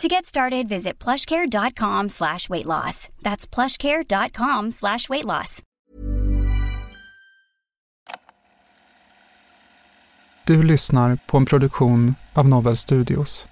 To 0.00 0.08
get 0.08 0.26
started, 0.26 0.68
visit 0.68 1.04
plushcare.com 1.04 2.08
slash 2.08 2.48
weight 2.48 2.66
loss. 2.66 3.08
That's 3.22 3.54
plushcare.com 3.54 4.70
slash 4.70 5.08
weight 5.08 5.24
loss. 5.24 5.62
Du 10.46 10.62
lyssnar 10.62 11.18
på 11.26 11.36
en 11.36 11.46
produktion 11.46 12.14
av 12.32 12.48
Novel 12.48 12.76
Studios. 12.76 13.46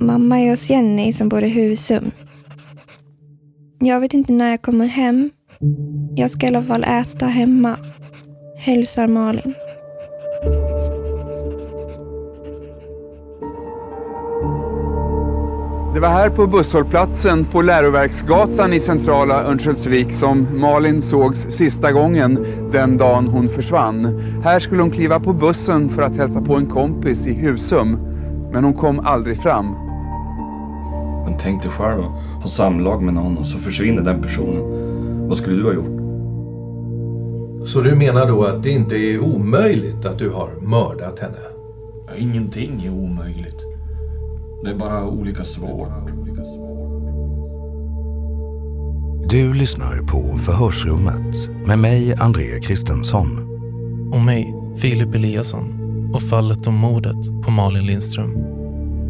Mamma 0.00 0.40
är 0.40 0.50
hos 0.50 0.70
Jenny 0.70 1.12
som 1.12 1.28
bor 1.28 1.42
i 1.44 1.48
Husum. 1.48 2.10
Jag 3.78 4.00
vet 4.00 4.14
inte 4.14 4.32
när 4.32 4.50
jag 4.50 4.62
kommer 4.62 4.86
hem. 4.86 5.30
Jag 6.16 6.30
ska 6.30 6.46
i 6.46 6.48
alla 6.48 6.62
fall 6.62 6.84
äta 6.84 7.26
hemma. 7.26 7.76
Hälsar 8.58 9.06
Malin. 9.06 9.54
Var 16.02 16.08
här 16.08 16.30
på 16.30 16.46
busshållplatsen 16.46 17.44
på 17.44 17.62
Läroverksgatan 17.62 18.72
i 18.72 18.80
centrala 18.80 19.44
Örnsköldsvik 19.44 20.12
som 20.12 20.60
Malin 20.60 21.02
sågs 21.02 21.38
sista 21.50 21.92
gången 21.92 22.46
den 22.72 22.98
dagen 22.98 23.28
hon 23.28 23.48
försvann. 23.48 24.20
Här 24.44 24.60
skulle 24.60 24.82
hon 24.82 24.90
kliva 24.90 25.20
på 25.20 25.32
bussen 25.32 25.88
för 25.88 26.02
att 26.02 26.16
hälsa 26.16 26.40
på 26.40 26.54
en 26.54 26.66
kompis 26.66 27.26
i 27.26 27.34
Husum. 27.34 27.98
Men 28.52 28.64
hon 28.64 28.74
kom 28.74 29.00
aldrig 29.00 29.42
fram. 29.42 29.66
Men 31.24 31.36
tänk 31.38 31.62
dig 31.62 31.70
själv 31.70 32.00
att 32.00 32.42
ha 32.42 32.48
samlag 32.48 33.02
med 33.02 33.14
någon 33.14 33.38
och 33.38 33.46
så 33.46 33.58
försvinner 33.58 34.02
den 34.02 34.22
personen. 34.22 34.62
Vad 35.28 35.36
skulle 35.36 35.56
du 35.56 35.64
ha 35.64 35.72
gjort? 35.72 36.02
Så 37.68 37.80
du 37.80 37.94
menar 37.94 38.26
då 38.26 38.44
att 38.44 38.62
det 38.62 38.70
inte 38.70 38.96
är 38.96 39.18
omöjligt 39.18 40.04
att 40.04 40.18
du 40.18 40.30
har 40.30 40.50
mördat 40.60 41.18
henne? 41.18 41.38
Ja, 42.06 42.12
ingenting 42.16 42.84
är 42.86 42.90
omöjligt. 42.90 43.61
Det 44.62 44.70
är 44.70 44.74
bara 44.74 45.06
olika 45.06 45.44
svårt. 45.44 45.88
Du 49.28 49.54
lyssnar 49.54 50.02
på 50.02 50.38
Förhörsrummet 50.38 51.50
med 51.66 51.78
mig, 51.78 52.14
André 52.18 52.60
Kristensson. 52.60 53.48
Och 54.12 54.20
mig, 54.20 54.54
Filip 54.76 55.14
Eliasson. 55.14 55.78
Och 56.14 56.22
fallet 56.22 56.66
om 56.66 56.74
mordet 56.74 57.44
på 57.44 57.50
Malin 57.50 57.86
Lindström. 57.86 58.34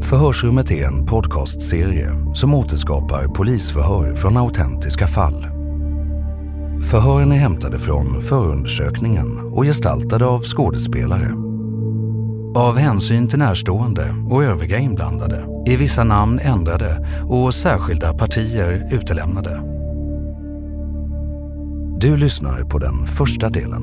Förhörsrummet 0.02 0.70
är 0.70 0.86
en 0.86 1.06
podcastserie 1.06 2.34
som 2.34 2.54
återskapar 2.54 3.28
polisförhör 3.28 4.14
från 4.14 4.36
autentiska 4.36 5.06
fall. 5.06 5.46
Förhören 6.90 7.32
är 7.32 7.36
hämtade 7.36 7.78
från 7.78 8.20
förundersökningen 8.20 9.38
och 9.38 9.64
gestaltade 9.64 10.26
av 10.26 10.42
skådespelare. 10.42 11.41
Av 12.54 12.76
hänsyn 12.76 13.28
till 13.28 13.38
närstående 13.38 14.14
och 14.30 14.44
övriga 14.44 14.78
inblandade 14.78 15.46
är 15.66 15.76
vissa 15.76 16.04
namn 16.04 16.38
ändrade 16.38 17.08
och 17.28 17.54
särskilda 17.54 18.14
partier 18.14 18.88
utelämnade. 18.92 19.62
Du 22.00 22.16
lyssnar 22.16 22.64
på 22.64 22.78
den 22.78 23.06
första 23.06 23.48
delen. 23.48 23.82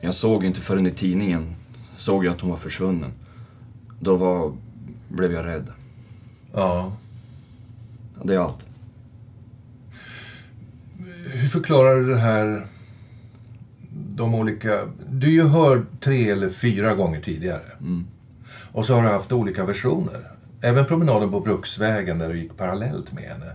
Jag 0.00 0.14
såg 0.14 0.44
inte 0.44 0.60
förrän 0.60 0.86
i 0.86 0.90
tidningen 0.90 1.54
såg 1.96 2.24
jag 2.24 2.34
att 2.34 2.40
hon 2.40 2.50
var 2.50 2.56
försvunnen. 2.56 3.12
Då 4.00 4.16
var, 4.16 4.52
blev 5.08 5.32
jag 5.32 5.44
rädd. 5.44 5.66
Ja. 6.52 6.92
Det 8.22 8.34
är 8.34 8.38
allt. 8.38 8.66
Hur 11.32 11.48
förklarar 11.48 11.96
du 11.96 12.06
det 12.06 12.20
här... 12.20 12.66
De 13.92 14.34
olika... 14.34 14.80
Du 15.10 15.26
är 15.26 15.30
ju 15.30 15.46
hörd 15.46 15.86
tre 16.00 16.30
eller 16.30 16.48
fyra 16.48 16.94
gånger 16.94 17.20
tidigare. 17.20 17.62
Mm. 17.80 18.06
Och 18.72 18.84
så 18.86 18.94
har 18.94 19.02
du 19.02 19.08
haft 19.08 19.32
olika 19.32 19.64
versioner. 19.64 20.30
Även 20.60 20.84
promenaden 20.84 21.30
på 21.30 21.40
Bruksvägen 21.40 22.18
där 22.18 22.28
du 22.28 22.38
gick 22.38 22.56
parallellt 22.56 23.12
med 23.12 23.24
henne. 23.24 23.52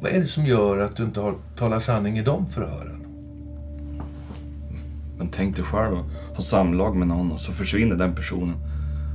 Vad 0.00 0.12
är 0.12 0.20
det 0.20 0.26
som 0.26 0.46
gör 0.46 0.78
att 0.78 0.96
du 0.96 1.04
inte 1.04 1.20
har 1.20 1.34
talat 1.56 1.82
sanning 1.82 2.18
i 2.18 2.22
de 2.22 2.46
förhören? 2.46 3.06
Men 5.18 5.28
tänk 5.28 5.56
dig 5.56 5.64
själv 5.64 5.96
att 5.96 6.36
ha 6.36 6.42
samlag 6.42 6.96
med 6.96 7.08
någon 7.08 7.32
och 7.32 7.40
så 7.40 7.52
försvinner 7.52 7.96
den 7.96 8.14
personen. 8.14 8.56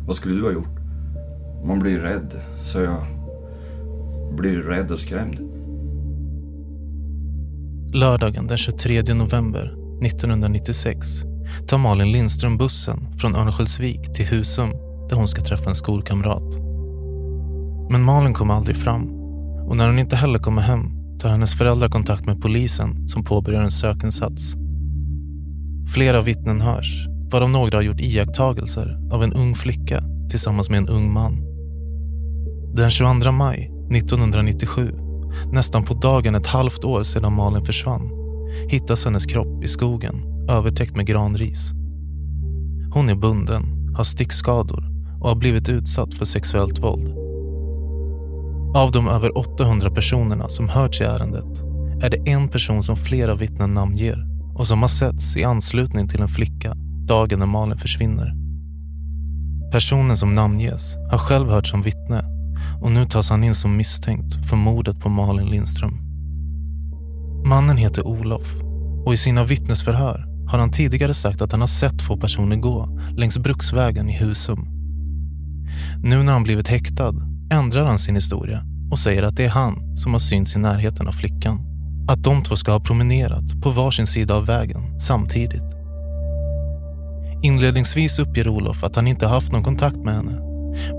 Vad 0.08 0.16
skulle 0.16 0.36
du 0.36 0.44
ha 0.44 0.52
gjort? 0.52 0.80
Man 1.66 1.80
blir 1.80 2.00
rädd, 2.00 2.42
så 2.66 2.80
jag 2.80 3.19
blir 4.40 4.58
rädd 4.58 4.92
och 4.92 5.00
skrämd. 5.00 5.40
Lördagen 7.94 8.48
den 8.48 8.58
23 8.58 9.02
november 9.14 9.76
1996 10.06 11.08
tar 11.68 11.78
Malin 11.78 12.12
Lindström 12.12 12.58
bussen 12.58 13.18
från 13.18 13.36
Örnsköldsvik 13.36 14.14
till 14.14 14.26
Husum 14.26 14.70
där 15.10 15.16
hon 15.16 15.28
ska 15.28 15.42
träffa 15.42 15.70
en 15.70 15.76
skolkamrat. 15.76 16.56
Men 17.90 18.04
Malin 18.04 18.34
kommer 18.34 18.54
aldrig 18.54 18.78
fram 18.78 19.10
och 19.68 19.78
när 19.78 19.88
hon 19.88 20.00
inte 20.00 20.16
heller 20.16 20.40
kommer 20.40 20.62
hem 20.62 21.00
tar 21.20 21.30
hennes 21.30 21.58
föräldrar 21.58 21.90
kontakt 21.90 22.26
med 22.26 22.42
polisen 22.42 23.08
som 23.08 23.24
påbörjar 23.24 23.62
en 23.62 23.72
sökinsats. 23.72 24.56
Flera 25.94 26.22
vittnen 26.22 26.62
hörs, 26.62 27.08
varav 27.32 27.50
några 27.50 27.78
har 27.78 27.84
gjort 27.84 28.02
iakttagelser 28.02 28.98
av 29.12 29.24
en 29.24 29.34
ung 29.34 29.56
flicka 29.56 30.04
tillsammans 30.30 30.70
med 30.70 30.78
en 30.78 30.90
ung 30.90 31.14
man. 31.14 31.44
Den 32.76 32.90
22 32.90 33.32
maj 33.32 33.79
1997, 33.92 34.94
nästan 35.52 35.84
på 35.84 35.94
dagen 35.94 36.36
ett 36.36 36.48
halvt 36.48 36.84
år 36.84 37.04
sedan 37.04 37.34
Malin 37.34 37.66
försvann, 37.66 38.12
hittas 38.70 39.06
hennes 39.06 39.26
kropp 39.26 39.64
i 39.64 39.68
skogen 39.68 40.16
övertäckt 40.50 40.96
med 40.96 41.06
granris. 41.06 41.72
Hon 42.94 43.10
är 43.10 43.16
bunden, 43.16 43.94
har 43.96 44.04
stickskador 44.04 44.84
och 45.22 45.30
har 45.30 45.36
blivit 45.36 45.70
utsatt 45.70 46.14
för 46.14 46.26
sexuellt 46.26 46.80
våld. 46.80 47.16
Av 48.76 48.92
de 48.92 49.08
över 49.08 49.38
800 49.38 49.92
personerna 49.92 50.50
som 50.50 50.70
hörts 50.70 51.02
i 51.02 51.04
ärendet 51.04 51.60
är 52.02 52.10
det 52.10 52.32
en 52.32 52.48
person 52.48 52.84
som 52.84 52.96
flera 52.96 53.36
vittnen 53.36 53.74
namnger 53.74 54.26
och 54.56 54.68
som 54.68 54.82
har 54.82 54.90
setts 54.90 55.38
i 55.38 55.44
anslutning 55.44 56.08
till 56.08 56.22
en 56.22 56.28
flicka 56.28 56.76
dagen 57.08 57.40
när 57.40 57.46
Malin 57.46 57.78
försvinner. 57.78 58.34
Personen 59.72 60.18
som 60.18 60.36
namnges 60.36 60.96
har 61.12 61.18
själv 61.18 61.50
hört 61.50 61.68
som 61.68 61.82
vittne 61.82 62.39
och 62.82 62.92
nu 62.92 63.06
tas 63.06 63.30
han 63.30 63.44
in 63.44 63.56
som 63.56 63.78
misstänkt 63.78 64.50
för 64.50 64.56
mordet 64.56 65.00
på 65.00 65.10
Malin 65.10 65.48
Lindström. 65.48 65.98
Mannen 67.46 67.78
heter 67.78 68.08
Olof 68.08 68.56
Och 69.06 69.14
i 69.14 69.18
sina 69.18 69.44
vittnesförhör 69.44 70.26
har 70.48 70.60
han 70.60 70.72
tidigare 70.72 71.14
sagt 71.14 71.42
att 71.42 71.52
han 71.52 71.60
har 71.60 71.68
sett 71.68 72.00
två 72.00 72.18
personer 72.18 72.56
gå 72.56 73.00
längs 73.18 73.38
Bruksvägen 73.38 74.10
i 74.10 74.18
Husum. 74.18 74.68
Nu 76.04 76.24
när 76.24 76.34
han 76.34 76.44
blivit 76.44 76.68
häktad 76.68 77.14
ändrar 77.52 77.84
han 77.84 78.00
sin 78.00 78.16
historia 78.16 78.66
och 78.92 79.00
säger 79.00 79.24
att 79.24 79.36
det 79.36 79.46
är 79.46 79.50
han 79.50 79.98
som 79.98 80.12
har 80.12 80.20
synts 80.20 80.56
i 80.56 80.60
närheten 80.60 81.08
av 81.08 81.12
flickan. 81.12 81.60
Att 82.08 82.24
de 82.24 82.44
två 82.44 82.56
ska 82.56 82.72
ha 82.72 82.80
promenerat 82.80 83.62
på 83.62 83.70
varsin 83.70 84.08
sida 84.08 84.36
av 84.36 84.46
vägen 84.46 85.00
samtidigt. 85.00 85.64
Inledningsvis 87.44 88.20
uppger 88.20 88.48
Olof 88.48 88.84
att 88.84 88.96
han 88.96 89.08
inte 89.08 89.28
haft 89.28 89.52
någon 89.52 89.64
kontakt 89.64 89.98
med 89.98 90.16
henne. 90.16 90.42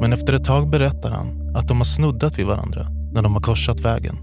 Men 0.00 0.12
efter 0.12 0.32
ett 0.32 0.44
tag 0.44 0.70
berättar 0.70 1.10
han 1.10 1.39
att 1.54 1.68
de 1.68 1.76
har 1.76 1.84
snuddat 1.84 2.38
vid 2.38 2.46
varandra 2.46 2.86
när 3.12 3.22
de 3.22 3.34
har 3.34 3.40
korsat 3.40 3.80
vägen. 3.80 4.16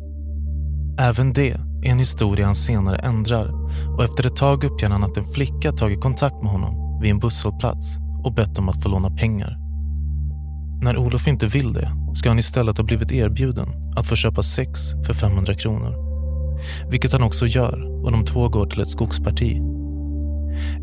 Även 1.00 1.34
det 1.34 1.52
är 1.52 1.92
en 1.92 2.00
historia 2.00 2.46
han 2.46 2.56
senare 2.56 2.98
ändrar 2.98 3.54
och 3.98 4.04
efter 4.04 4.28
ett 4.28 4.36
tag 4.36 4.64
uppger 4.64 4.90
han 4.90 5.04
att 5.04 5.18
en 5.18 5.26
flicka 5.26 5.72
tagit 5.72 6.02
kontakt 6.02 6.44
med 6.44 6.52
honom 6.52 7.02
vid 7.02 7.12
en 7.12 7.20
busshållplats 7.20 7.98
och 8.24 8.34
bett 8.34 8.58
om 8.58 8.70
att 8.70 8.84
få 8.84 8.90
låna 8.90 9.10
pengar. 9.10 9.58
När 10.82 10.98
Olof 10.98 11.28
inte 11.28 11.48
vill 11.48 11.74
det 11.74 11.92
ska 12.16 12.30
han 12.30 12.40
istället 12.40 12.78
ha 12.78 12.86
blivit 12.86 13.12
erbjuden 13.12 13.94
att 13.96 14.08
få 14.08 14.16
köpa 14.16 14.44
sex 14.44 14.80
för 15.06 15.14
500 15.14 15.54
kronor. 15.54 15.96
Vilket 16.90 17.12
han 17.12 17.24
också 17.24 17.46
gör 17.46 18.04
och 18.06 18.12
de 18.12 18.26
två 18.26 18.50
går 18.50 18.66
till 18.66 18.82
ett 18.82 18.90
skogsparti. 18.90 19.62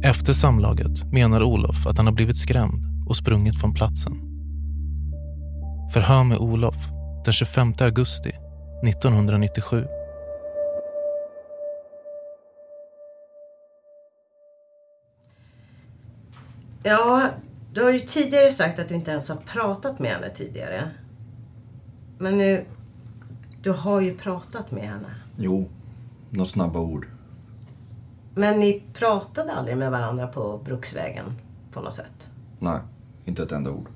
Efter 0.03 0.33
samlaget 0.33 1.13
menar 1.13 1.43
Olof 1.43 1.87
att 1.87 1.97
han 1.97 2.07
har 2.07 2.15
blivit 2.15 2.37
skrämd 2.37 3.07
och 3.09 3.17
sprungit 3.17 3.61
från 3.61 3.75
platsen. 3.75 4.34
Förhör 5.93 6.25
med 6.25 6.39
Olof 6.39 6.75
den 7.25 7.33
25 7.33 7.75
augusti 7.81 8.33
1997. 8.89 9.87
Ja, 16.83 17.29
du 17.73 17.83
har 17.83 17.91
ju 17.91 18.01
tidigare 18.01 18.53
sagt 18.53 18.79
att 18.79 18.89
du 18.89 18.95
inte 18.95 19.11
ens 19.11 19.29
har 19.29 19.37
pratat 19.37 19.99
med 19.99 20.11
henne 20.11 20.29
tidigare. 20.29 20.91
Men 22.19 22.39
nu, 22.39 22.65
du 23.63 23.73
har 23.73 24.01
ju 24.01 24.17
pratat 24.19 24.71
med 24.71 24.85
henne. 24.85 25.09
Jo, 25.37 25.69
några 26.31 26.47
snabba 26.47 26.81
ord. 26.81 27.07
Men 28.35 28.61
ni 28.61 28.83
pratade 28.93 29.53
aldrig 29.53 29.77
med 29.77 29.91
varandra 29.91 30.27
på 30.27 30.61
Bruksvägen 30.65 31.25
på 31.73 31.81
något 31.81 31.95
sätt? 31.95 32.31
Nej, 32.59 32.81
inte 33.25 33.43
ett 33.43 33.53
enda 33.53 33.71
ord. 33.71 33.89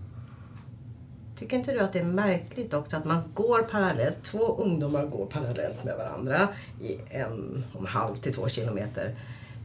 Tycker 1.39 1.57
inte 1.57 1.73
du 1.73 1.81
att 1.81 1.93
det 1.93 1.99
är 1.99 2.05
märkligt 2.05 2.75
också 2.75 2.97
att 2.97 3.05
man 3.05 3.23
går 3.35 3.63
parallellt, 3.63 4.23
två 4.23 4.57
ungdomar 4.57 5.07
går 5.07 5.27
parallellt 5.27 5.85
med 5.85 5.97
varandra 5.97 6.49
i 6.83 6.97
en 7.11 7.65
och 7.73 7.81
en 7.81 7.87
halv 7.87 8.17
till 8.17 8.35
två 8.35 8.49
kilometer, 8.49 9.15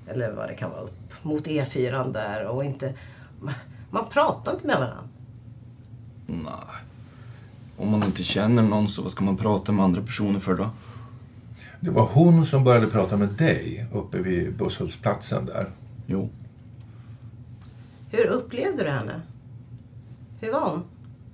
eller 0.07 0.31
vad 0.31 0.47
det 0.47 0.55
kan 0.55 0.71
vara, 0.71 0.81
upp 0.81 1.23
mot 1.23 1.47
E4 1.47 2.13
där 2.13 2.45
och 2.45 2.65
inte... 2.65 2.93
Man, 3.89 4.05
pratar 4.09 4.53
inte 4.53 4.67
med 4.67 4.75
varandra. 4.75 5.09
Nej. 6.25 6.75
Om 7.77 7.91
man 7.91 8.03
inte 8.03 8.23
känner 8.23 8.63
någon 8.63 8.89
så 8.89 9.01
vad 9.01 9.11
ska 9.11 9.23
man 9.23 9.37
prata 9.37 9.71
med 9.71 9.85
andra 9.85 10.01
personer 10.01 10.39
för 10.39 10.55
då? 10.55 10.69
Det 11.79 11.89
var 11.89 12.05
hon 12.05 12.45
som 12.45 12.63
började 12.63 12.87
prata 12.87 13.17
med 13.17 13.29
dig 13.29 13.85
uppe 13.93 14.17
vid 14.17 14.55
busshållplatsen 14.55 15.45
där. 15.45 15.71
Jo. 16.05 16.29
Hur 18.11 18.25
upplevde 18.25 18.83
du 18.83 18.89
henne? 18.89 19.21
Hur 20.39 20.51
var 20.51 20.69
hon? 20.69 20.83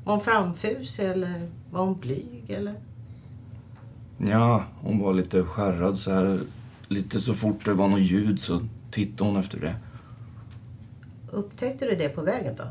Var 0.03 0.13
hon 0.13 0.23
framfusig 0.23 1.05
eller 1.05 1.49
var 1.71 1.85
hon 1.85 1.99
blyg 1.99 2.49
eller? 2.49 2.75
Ja, 4.17 4.63
hon 4.81 4.99
var 4.99 5.13
lite 5.13 5.43
skärrad 5.43 5.97
så 5.97 6.11
här. 6.11 6.39
Lite 6.87 7.19
så 7.19 7.33
fort 7.33 7.65
det 7.65 7.73
var 7.73 7.87
något 7.87 7.99
ljud 7.99 8.41
så 8.41 8.61
tittade 8.91 9.29
hon 9.29 9.39
efter 9.39 9.59
det. 9.59 9.75
Upptäckte 11.31 11.85
du 11.85 11.95
det 11.95 12.09
på 12.09 12.21
vägen 12.21 12.55
då? 12.55 12.63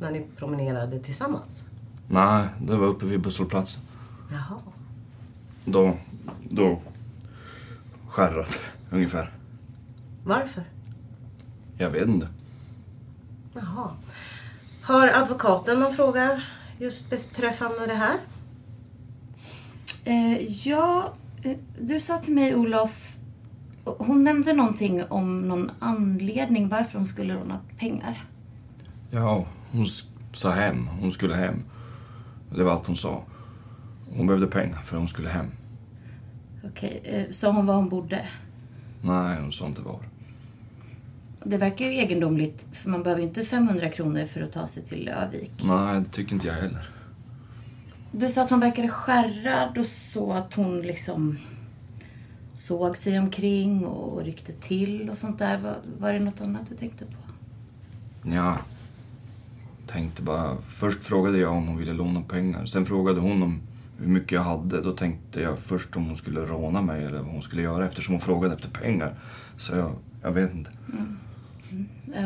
När 0.00 0.10
ni 0.10 0.26
promenerade 0.36 0.98
tillsammans? 1.00 1.62
Nej, 2.06 2.46
det 2.60 2.76
var 2.76 2.86
uppe 2.86 3.06
vid 3.06 3.20
busshållplatsen. 3.20 3.82
Jaha. 4.30 4.58
Då, 5.64 5.96
då 6.48 6.80
skärrade 8.08 8.48
ungefär. 8.90 9.30
Varför? 10.24 10.64
Jag 11.78 11.90
vet 11.90 12.08
inte. 12.08 12.28
Jaha. 13.54 13.90
Har 14.82 15.08
advokaten 15.08 15.80
någon 15.80 15.92
fråga 15.92 16.42
just 16.78 17.10
beträffande 17.10 17.86
det 17.86 17.94
här? 17.94 18.18
Eh, 20.04 20.68
ja, 20.68 21.12
eh, 21.42 21.56
du 21.80 22.00
sa 22.00 22.18
till 22.18 22.34
mig 22.34 22.54
Olof, 22.54 23.16
hon 23.84 24.24
nämnde 24.24 24.52
någonting 24.52 25.04
om 25.04 25.48
någon 25.48 25.70
anledning 25.78 26.68
varför 26.68 26.98
hon 26.98 27.06
skulle 27.06 27.34
låna 27.34 27.60
pengar. 27.78 28.24
Ja, 29.10 29.46
hon 29.72 29.86
sa 30.32 30.50
hem. 30.50 30.86
Hon 30.86 31.10
skulle 31.10 31.34
hem. 31.34 31.62
Det 32.56 32.64
var 32.64 32.72
allt 32.72 32.86
hon 32.86 32.96
sa. 32.96 33.22
Hon 34.16 34.26
behövde 34.26 34.46
pengar 34.46 34.76
för 34.78 34.96
hon 34.96 35.08
skulle 35.08 35.28
hem. 35.28 35.50
Okej, 36.64 37.00
eh, 37.04 37.32
sa 37.32 37.50
hon 37.52 37.66
var 37.66 37.74
hon 37.74 37.88
bodde? 37.88 38.28
Nej, 39.02 39.40
hon 39.40 39.52
sa 39.52 39.66
inte 39.66 39.82
var. 39.82 40.00
Det 41.44 41.58
verkar 41.58 41.84
ju 41.84 41.90
egendomligt, 41.90 42.66
för 42.72 42.90
man 42.90 43.02
behöver 43.02 43.22
ju 43.22 43.28
inte 43.28 43.44
500 43.44 43.88
kronor 43.88 44.24
för 44.24 44.40
att 44.40 44.52
ta 44.52 44.66
sig 44.66 44.82
till 44.82 45.04
Lövik. 45.04 45.52
Nej, 45.64 46.00
det 46.00 46.06
tycker 46.06 46.32
inte 46.32 46.46
jag 46.46 46.54
heller. 46.54 46.88
Du 48.12 48.28
sa 48.28 48.42
att 48.42 48.50
hon 48.50 48.60
verkade 48.60 48.88
skärrad 48.88 49.78
och 49.78 49.86
så 49.86 50.32
att 50.32 50.54
hon 50.54 50.82
liksom 50.82 51.38
såg 52.54 52.96
sig 52.96 53.18
omkring 53.18 53.86
och 53.86 54.24
ryckte 54.24 54.52
till 54.52 55.10
och 55.10 55.18
sånt 55.18 55.38
där. 55.38 55.58
Var, 55.58 55.76
var 55.98 56.12
det 56.12 56.18
något 56.18 56.40
annat 56.40 56.68
du 56.68 56.76
tänkte 56.76 57.04
på? 57.04 57.12
Ja, 58.30 58.58
tänkte 59.86 60.22
bara... 60.22 60.56
Först 60.68 61.04
frågade 61.04 61.38
jag 61.38 61.52
om 61.52 61.68
hon 61.68 61.76
ville 61.76 61.92
låna 61.92 62.22
pengar. 62.22 62.66
Sen 62.66 62.86
frågade 62.86 63.20
hon 63.20 63.42
om 63.42 63.60
hur 63.98 64.06
mycket 64.06 64.32
jag 64.32 64.42
hade. 64.42 64.80
Då 64.80 64.92
tänkte 64.92 65.40
jag 65.40 65.58
först 65.58 65.96
om 65.96 66.06
hon 66.06 66.16
skulle 66.16 66.40
råna 66.40 66.82
mig 66.82 67.04
eller 67.04 67.18
vad 67.18 67.32
hon 67.32 67.42
skulle 67.42 67.62
göra 67.62 67.86
eftersom 67.86 68.14
hon 68.14 68.20
frågade 68.20 68.54
efter 68.54 68.70
pengar. 68.70 69.14
Så 69.56 69.74
jag, 69.74 69.92
jag 70.22 70.32
vet 70.32 70.54
inte. 70.54 70.70
Eh, 70.70 71.04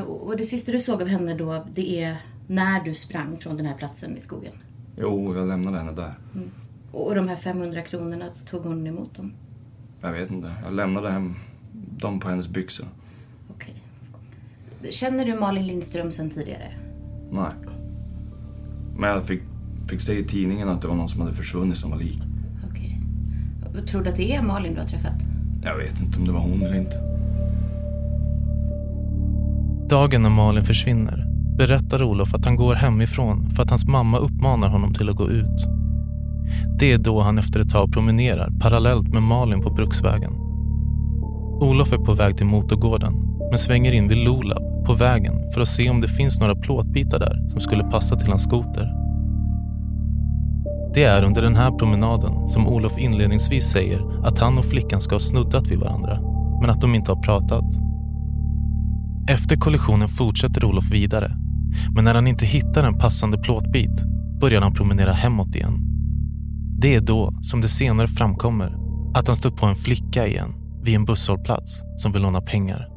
Och 0.06 0.26
och 0.26 0.37
det 0.37 0.44
sista 0.44 0.73
du 0.73 0.81
såg 0.81 1.02
av 1.02 1.08
henne 1.08 1.35
då, 1.35 1.64
det 1.75 2.00
är 2.02 2.17
när 2.46 2.85
du 2.85 2.94
sprang 2.94 3.37
från 3.38 3.56
den 3.56 3.67
här 3.67 3.75
platsen 3.75 4.17
i 4.17 4.20
skogen. 4.20 4.52
Jo, 4.96 5.37
jag 5.37 5.49
lämnade 5.49 5.79
henne 5.79 5.93
där. 5.93 6.14
Och 6.93 7.14
de 7.14 7.29
här 7.29 7.37
500 7.37 7.82
kronorna, 7.82 8.26
tog 8.46 8.64
hon 8.64 8.87
emot 8.87 9.14
dem? 9.14 9.32
Jag 10.00 10.12
vet 10.12 10.31
inte. 10.31 10.52
Jag 10.64 10.73
lämnade 10.75 11.11
hem 11.11 11.35
dem 11.99 12.20
på 12.20 12.29
hennes 12.29 12.49
byxor. 12.49 12.87
Okej. 13.50 13.75
Känner 14.90 15.25
du 15.25 15.35
Malin 15.35 15.66
Lindström 15.66 16.12
sen 16.12 16.30
tidigare? 16.30 16.73
Nej. 17.30 17.52
Men 18.99 19.11
jag 19.11 19.25
fick, 19.25 19.42
fick 19.90 20.00
se 20.00 20.18
i 20.18 20.25
tidningen 20.25 20.68
att 20.68 20.83
det 20.83 20.88
var 20.88 20.95
någon 20.95 21.09
som 21.09 21.21
hade 21.21 21.35
försvunnit 21.35 21.76
som 21.78 21.90
var 21.90 21.99
lik. 21.99 22.21
Okej. 22.71 23.00
Och 23.83 23.87
Tror 23.88 24.02
du 24.02 24.11
att 24.11 24.16
det 24.16 24.35
är 24.35 24.42
Malin 24.42 24.75
du 24.75 24.80
har 24.80 24.88
träffat? 24.88 25.14
Jag 25.64 25.76
vet 25.76 26.00
inte 26.00 26.18
om 26.18 26.25
det 26.26 26.33
var 26.33 26.40
hon 26.40 26.62
eller 26.62 26.78
inte. 26.80 27.17
Dagen 29.88 30.23
när 30.23 30.30
Malin 30.30 30.64
försvinner 30.64 31.26
berättar 31.59 32.02
Olof 32.02 32.35
att 32.35 32.45
han 32.45 32.57
går 32.57 32.75
hemifrån 32.75 33.50
för 33.50 33.62
att 33.62 33.71
hans 33.71 33.87
mamma 33.87 34.18
uppmanar 34.18 34.68
honom 34.68 34.95
till 34.95 35.09
att 35.09 35.16
gå 35.16 35.30
ut. 35.30 35.66
Det 36.78 36.92
är 36.92 36.99
då 36.99 37.21
han 37.21 37.38
efter 37.38 37.61
ett 37.61 37.71
tag 37.71 37.92
promenerar 37.92 38.50
parallellt 38.61 39.09
med 39.09 39.23
Malin 39.23 39.61
på 39.61 39.71
Bruksvägen. 39.71 40.33
Olof 41.61 41.92
är 41.92 41.97
på 41.97 42.14
väg 42.14 42.37
till 42.37 42.47
motorgården 42.47 43.14
men 43.50 43.59
svänger 43.59 43.92
in 43.92 44.09
vid 44.09 44.18
Lolab 44.18 44.87
på 44.87 44.95
vägen 44.95 45.52
för 45.54 45.61
att 45.61 45.68
se 45.68 45.90
om 45.90 46.00
det 46.00 46.09
finns 46.09 46.40
några 46.40 46.54
plåtbitar 46.54 47.18
där 47.18 47.49
som 47.49 47.61
skulle 47.61 47.85
passa 47.85 48.16
till 48.16 48.28
hans 48.28 48.45
skoter. 48.45 48.92
Det 50.95 51.04
är 51.04 51.23
under 51.23 51.42
den 51.42 51.57
här 51.57 51.71
promenaden 51.71 52.49
som 52.49 52.68
Olof 52.68 52.99
inledningsvis 52.99 53.64
säger 53.64 54.26
att 54.26 54.38
han 54.38 54.59
och 54.59 54.64
flickan 54.64 55.00
ska 55.00 55.14
ha 55.14 55.21
snuddat 55.21 55.66
vid 55.66 55.78
varandra 55.78 56.18
men 56.61 56.71
att 56.71 56.80
de 56.80 56.95
inte 56.95 57.12
har 57.12 57.23
pratat. 57.23 57.88
Efter 59.28 59.56
kollisionen 59.56 60.08
fortsätter 60.08 60.64
Olof 60.64 60.90
vidare. 60.90 61.37
Men 61.94 62.04
när 62.04 62.14
han 62.14 62.26
inte 62.26 62.47
hittar 62.47 62.85
en 62.85 62.99
passande 62.99 63.38
plåtbit 63.38 64.04
börjar 64.40 64.61
han 64.61 64.75
promenera 64.75 65.12
hemåt 65.12 65.54
igen. 65.54 65.78
Det 66.80 66.94
är 66.94 67.00
då 67.00 67.38
som 67.42 67.61
det 67.61 67.68
senare 67.68 68.08
framkommer 68.08 68.76
att 69.14 69.26
han 69.26 69.37
stött 69.37 69.56
på 69.56 69.66
en 69.66 69.75
flicka 69.76 70.26
igen 70.26 70.54
vid 70.82 70.94
en 70.94 71.04
busshållplats 71.04 71.73
som 71.97 72.12
vill 72.12 72.23
låna 72.23 72.40
pengar. 72.40 72.88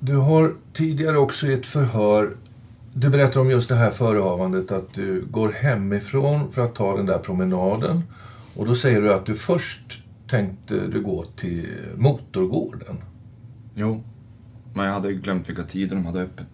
Du 0.00 0.16
har 0.16 0.52
tidigare 0.72 1.18
också 1.18 1.46
i 1.46 1.52
ett 1.52 1.66
förhör, 1.66 2.30
du 2.94 3.10
berättar 3.10 3.40
om 3.40 3.50
just 3.50 3.68
det 3.68 3.74
här 3.74 3.90
förehavandet 3.90 4.72
att 4.72 4.94
du 4.94 5.24
går 5.30 5.52
hemifrån 5.52 6.52
för 6.52 6.62
att 6.62 6.74
ta 6.74 6.96
den 6.96 7.06
där 7.06 7.18
promenaden. 7.18 8.02
Och 8.56 8.66
då 8.66 8.74
säger 8.74 9.02
du 9.02 9.12
att 9.12 9.26
du 9.26 9.34
först 9.34 10.02
tänkte 10.28 10.86
du 10.86 11.02
gå 11.02 11.24
till 11.24 11.68
motorgården. 11.96 12.96
Jo. 13.74 14.02
Men 14.74 14.86
jag 14.86 14.92
hade 14.92 15.12
glömt 15.12 15.48
vilka 15.48 15.62
tider 15.62 15.96
de 15.96 16.06
hade 16.06 16.20
öppet. 16.20 16.46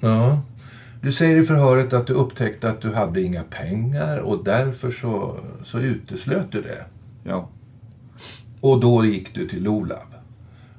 Ja. 0.00 0.42
Du 1.02 1.12
säger 1.12 1.36
i 1.36 1.42
förhöret 1.42 1.92
att 1.92 2.06
du 2.06 2.12
upptäckte 2.12 2.70
att 2.70 2.80
du 2.80 2.92
hade 2.92 3.22
inga 3.22 3.42
pengar 3.42 4.18
och 4.18 4.44
därför 4.44 4.90
så, 4.90 5.40
så 5.64 5.78
uteslöt 5.78 6.52
du 6.52 6.62
det. 6.62 6.84
Ja. 7.24 7.48
Och 8.60 8.80
då 8.80 9.04
gick 9.04 9.34
du 9.34 9.48
till 9.48 9.62
Lolab. 9.62 10.14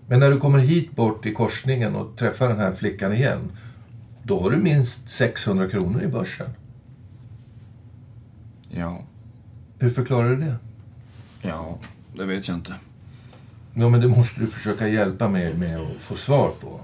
Men 0.08 0.20
när 0.20 0.32
du 0.32 0.40
kommer 0.40 0.60
hit 0.60 0.96
bort 0.96 1.26
i 1.26 1.34
korsningen 1.34 1.96
och 1.96 2.18
träffar 2.18 2.48
den 2.48 2.58
här 2.58 2.72
flickan 2.72 3.14
igen, 3.14 3.52
då 4.24 4.40
har 4.40 4.52
du 4.52 4.58
minst 4.58 5.10
600 5.10 5.70
kronor 5.70 6.02
i 6.02 6.08
börsen. 6.08 6.50
Ja. 8.70 9.04
Hur 9.82 9.90
förklarar 9.90 10.30
du 10.30 10.36
det? 10.36 10.56
Ja, 11.42 11.80
det 12.18 12.26
vet 12.26 12.48
jag 12.48 12.58
inte. 12.58 12.74
Ja, 13.74 13.90
men 13.90 14.02
det 14.02 14.08
måste 14.08 14.40
du 14.40 14.48
försöka 14.48 14.88
hjälpa 14.88 15.30
mig 15.30 15.54
med 15.58 15.80
att 15.80 15.98
få 16.02 16.16
svar 16.16 16.52
på. 16.62 16.82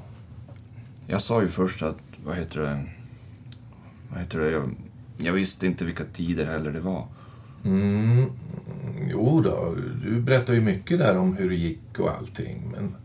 Jag 1.08 1.22
sa 1.22 1.42
ju 1.42 1.48
först 1.48 1.82
att, 1.82 1.98
vad 2.26 2.36
heter 2.36 2.60
det, 2.60 2.86
vad 4.10 4.20
heter 4.20 4.40
det, 4.40 4.52
jag, 4.52 4.76
jag 5.18 5.34
visste 5.34 5.68
inte 5.68 5.86
vilka 5.86 6.04
tider 6.14 6.46
heller 6.46 6.72
det 6.72 6.80
var. 6.80 7.08
Mm, 7.66 8.26
jo 9.12 9.42
då, 9.42 9.76
du 10.04 10.22
berättar 10.22 10.54
ju 10.54 10.62
mycket 10.62 11.00
där 11.00 11.18
om 11.18 11.38
hur 11.38 11.50
det 11.50 11.56
gick 11.56 12.00
och 12.00 12.12
allting. 12.12 12.72
Men 12.72 12.96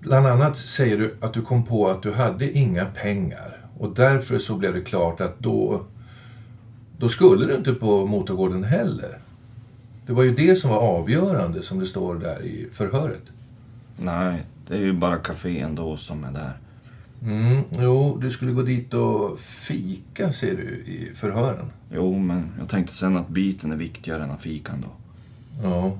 bland 0.00 0.26
annat 0.26 0.56
säger 0.56 0.98
du 0.98 1.16
att 1.20 1.34
du 1.34 1.42
kom 1.42 1.64
på 1.64 1.88
att 1.88 2.02
du 2.02 2.12
hade 2.12 2.58
inga 2.58 2.84
pengar. 2.84 3.66
Och 3.78 3.94
därför 3.94 4.38
så 4.38 4.56
blev 4.56 4.74
det 4.74 4.80
klart 4.80 5.20
att 5.20 5.38
då, 5.38 5.86
då 7.00 7.08
skulle 7.08 7.46
du 7.46 7.54
inte 7.54 7.72
på 7.72 8.06
motorgården 8.06 8.64
heller. 8.64 9.18
Det 10.06 10.12
var 10.12 10.22
ju 10.22 10.34
det 10.34 10.56
som 10.56 10.70
var 10.70 10.78
avgörande 10.78 11.62
som 11.62 11.78
det 11.78 11.86
står 11.86 12.14
där 12.14 12.42
i 12.42 12.68
förhöret. 12.72 13.22
Nej, 13.96 14.42
det 14.68 14.74
är 14.74 14.80
ju 14.80 14.92
bara 14.92 15.16
kafén 15.16 15.74
då 15.74 15.96
som 15.96 16.24
är 16.24 16.32
där. 16.32 16.58
Mm, 17.22 17.64
jo, 17.70 18.18
du 18.20 18.30
skulle 18.30 18.52
gå 18.52 18.62
dit 18.62 18.94
och 18.94 19.40
fika 19.40 20.32
ser 20.32 20.56
du 20.56 20.62
i 20.62 21.10
förhören. 21.14 21.72
Jo, 21.94 22.18
men 22.18 22.46
jag 22.58 22.68
tänkte 22.68 22.94
sen 22.94 23.16
att 23.16 23.28
biten 23.28 23.72
är 23.72 23.76
viktigare 23.76 24.24
än 24.24 24.38
fikan 24.38 24.80
då. 24.80 24.88
Ja. 25.68 25.92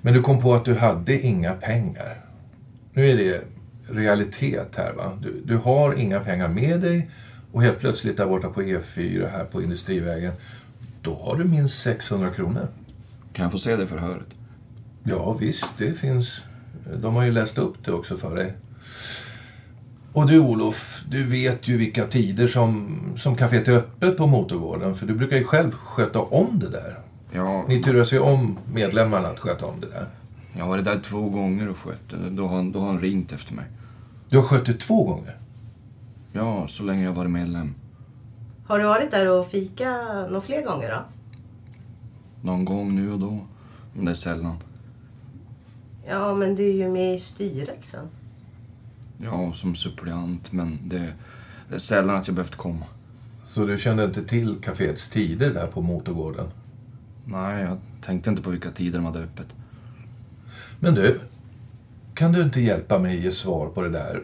Men 0.00 0.14
du 0.14 0.22
kom 0.22 0.40
på 0.40 0.54
att 0.54 0.64
du 0.64 0.74
hade 0.74 1.20
inga 1.20 1.52
pengar. 1.52 2.24
Nu 2.92 3.10
är 3.10 3.16
det 3.16 3.44
realitet 3.88 4.76
här 4.76 4.92
va. 4.92 5.18
Du, 5.22 5.42
du 5.44 5.56
har 5.56 5.94
inga 5.94 6.20
pengar 6.20 6.48
med 6.48 6.80
dig 6.80 7.10
och 7.54 7.62
helt 7.62 7.78
plötsligt 7.78 8.16
där 8.16 8.26
borta 8.26 8.48
på 8.50 8.62
E4 8.62 9.30
här 9.30 9.44
på 9.44 9.62
Industrivägen, 9.62 10.32
då 11.02 11.14
har 11.14 11.36
du 11.36 11.44
minst 11.44 11.82
600 11.82 12.28
kronor. 12.30 12.68
Kan 13.32 13.42
jag 13.42 13.52
få 13.52 13.58
se 13.58 13.76
det 13.76 13.86
förhöret? 13.86 14.26
Ja, 15.04 15.32
visst, 15.40 15.64
det 15.78 15.92
finns. 15.94 16.42
De 17.02 17.14
har 17.14 17.22
ju 17.24 17.30
läst 17.32 17.58
upp 17.58 17.84
det 17.84 17.92
också 17.92 18.16
för 18.16 18.36
dig. 18.36 18.54
Och 20.12 20.26
du 20.26 20.38
Olof, 20.38 21.04
du 21.08 21.24
vet 21.24 21.68
ju 21.68 21.76
vilka 21.76 22.04
tider 22.06 22.48
som, 22.48 22.98
som 23.18 23.36
kaféet 23.36 23.68
är 23.68 23.72
öppet 23.76 24.16
på 24.16 24.26
Motorgården, 24.26 24.94
för 24.94 25.06
du 25.06 25.14
brukar 25.14 25.36
ju 25.36 25.44
själv 25.44 25.70
sköta 25.72 26.20
om 26.20 26.58
det 26.58 26.68
där. 26.68 26.98
Ja, 27.32 27.64
Ni 27.68 27.82
turas 27.82 28.12
ju 28.12 28.18
om 28.18 28.58
medlemmarna 28.72 29.28
att 29.28 29.38
sköta 29.38 29.66
om 29.66 29.80
det 29.80 29.86
där. 29.86 30.06
jag 30.52 30.62
har 30.62 30.68
varit 30.68 30.84
där 30.84 31.00
två 31.04 31.28
gånger 31.28 31.68
och 31.68 31.76
skött 31.78 32.10
det. 32.10 32.30
Då 32.30 32.46
har, 32.46 32.56
han- 32.56 32.72
då 32.72 32.80
har 32.80 32.86
han 32.86 33.00
ringt 33.00 33.32
efter 33.32 33.54
mig. 33.54 33.64
Du 34.28 34.36
har 34.36 34.44
skött 34.44 34.66
det 34.66 34.74
två 34.74 35.04
gånger? 35.04 35.36
Ja, 36.36 36.66
så 36.68 36.82
länge 36.82 37.04
jag 37.04 37.12
varit 37.12 37.30
medlem. 37.30 37.74
Har 38.66 38.78
du 38.78 38.84
varit 38.84 39.10
där 39.10 39.28
och 39.28 39.46
fika 39.46 39.92
några 40.26 40.40
fler 40.40 40.62
gånger 40.62 40.90
då? 40.90 41.04
Någon 42.48 42.64
gång 42.64 42.94
nu 42.94 43.12
och 43.12 43.18
då. 43.18 43.46
Men 43.92 44.04
det 44.04 44.10
är 44.10 44.14
sällan. 44.14 44.56
Ja, 46.06 46.34
men 46.34 46.54
du 46.54 46.68
är 46.68 46.72
ju 46.72 46.88
med 46.88 47.14
i 47.14 47.18
styrelsen. 47.18 48.08
Ja, 49.18 49.52
som 49.52 49.74
suppleant, 49.74 50.52
men 50.52 50.78
det, 50.84 51.12
det 51.68 51.74
är 51.74 51.78
sällan 51.78 52.16
att 52.16 52.28
jag 52.28 52.36
behövt 52.36 52.56
komma. 52.56 52.86
Så 53.44 53.64
du 53.64 53.78
kände 53.78 54.04
inte 54.04 54.24
till 54.24 54.56
kaféets 54.62 55.08
tider 55.08 55.54
där 55.54 55.66
på 55.66 55.80
Motorgården? 55.80 56.46
Nej, 57.24 57.64
jag 57.64 57.78
tänkte 58.02 58.30
inte 58.30 58.42
på 58.42 58.50
vilka 58.50 58.70
tider 58.70 58.98
de 58.98 59.04
hade 59.04 59.20
öppet. 59.20 59.54
Men 60.80 60.94
du, 60.94 61.20
kan 62.14 62.32
du 62.32 62.42
inte 62.42 62.60
hjälpa 62.60 62.98
mig 62.98 63.22
ge 63.22 63.32
svar 63.32 63.66
på 63.66 63.82
det 63.82 63.90
där? 63.90 64.22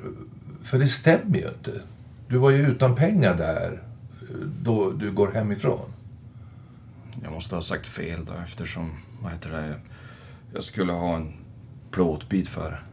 För 0.63 0.79
det 0.79 0.89
stämmer 0.89 1.39
ju 1.39 1.49
inte. 1.49 1.81
Du 2.31 2.39
var 2.39 2.51
ju 2.51 2.67
utan 2.67 2.95
pengar 2.95 3.35
där 3.35 3.83
då 4.63 4.91
du 4.91 5.13
går 5.13 5.33
hemifrån. 5.33 5.93
Jag 7.23 7.33
måste 7.33 7.55
ha 7.55 7.63
sagt 7.63 7.87
fel 7.87 8.25
då 8.25 8.33
eftersom, 8.43 8.93
vad 9.23 9.33
heter 9.33 9.51
det, 9.51 9.81
jag 10.53 10.65
skulle 10.65 10.93
ha 10.93 11.17
en 11.17 11.33
plåtbit 11.91 12.49
för. 12.49 12.85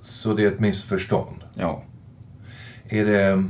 Så 0.00 0.34
det 0.34 0.44
är 0.44 0.52
ett 0.52 0.60
missförstånd? 0.60 1.36
Ja. 1.54 1.84
Är 2.88 3.04
det... 3.04 3.44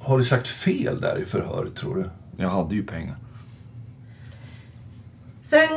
Har 0.00 0.18
du 0.18 0.24
sagt 0.24 0.48
fel 0.48 1.00
där 1.00 1.22
i 1.22 1.24
förhöret, 1.24 1.76
tror 1.76 1.94
du? 1.94 2.10
Jag 2.42 2.50
hade 2.50 2.74
ju 2.74 2.82
pengar. 2.82 3.16
Sen 5.42 5.68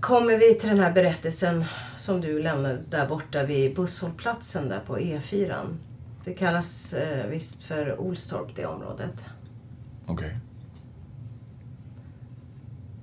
kommer 0.00 0.38
vi 0.38 0.54
till 0.54 0.68
den 0.68 0.80
här 0.80 0.92
berättelsen 0.92 1.64
som 1.96 2.20
du 2.20 2.42
lämnade 2.42 2.78
där 2.90 3.08
borta 3.08 3.42
vid 3.42 3.76
busshållplatsen 3.76 4.68
där 4.68 4.80
på 4.86 4.98
E4. 4.98 5.54
Det 6.24 6.34
kallas 6.34 6.92
eh, 6.92 7.26
visst 7.26 7.64
för 7.64 8.00
Olstorp, 8.00 8.56
det 8.56 8.66
området. 8.66 9.26
Okej. 10.06 10.36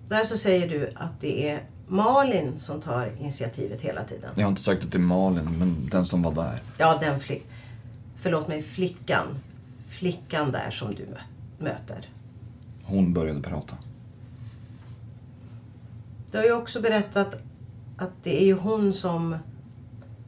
Där 0.07 0.25
så 0.25 0.37
säger 0.37 0.69
du 0.69 0.91
att 0.95 1.21
det 1.21 1.49
är 1.49 1.63
Malin 1.87 2.59
som 2.59 2.81
tar 2.81 3.11
initiativet 3.19 3.81
hela 3.81 4.03
tiden. 4.03 4.29
Jag 4.35 4.43
har 4.43 4.49
inte 4.49 4.61
sagt 4.61 4.83
att 4.83 4.91
det 4.91 4.97
är 4.97 4.99
Malin, 4.99 5.57
men 5.59 5.87
den 5.91 6.05
som 6.05 6.21
var 6.21 6.33
där. 6.35 6.59
Ja, 6.77 6.97
den 7.01 7.19
flick... 7.19 7.47
Förlåt 8.17 8.47
mig, 8.47 8.61
flickan. 8.63 9.27
Flickan 9.89 10.51
där 10.51 10.71
som 10.71 10.95
du 10.95 11.05
mö- 11.05 11.23
möter. 11.63 12.09
Hon 12.83 13.13
började 13.13 13.41
prata. 13.41 13.75
Du 16.31 16.37
har 16.37 16.45
ju 16.45 16.53
också 16.53 16.81
berättat 16.81 17.35
att 17.97 18.11
det 18.23 18.41
är 18.41 18.45
ju 18.45 18.53
hon 18.53 18.93
som, 18.93 19.35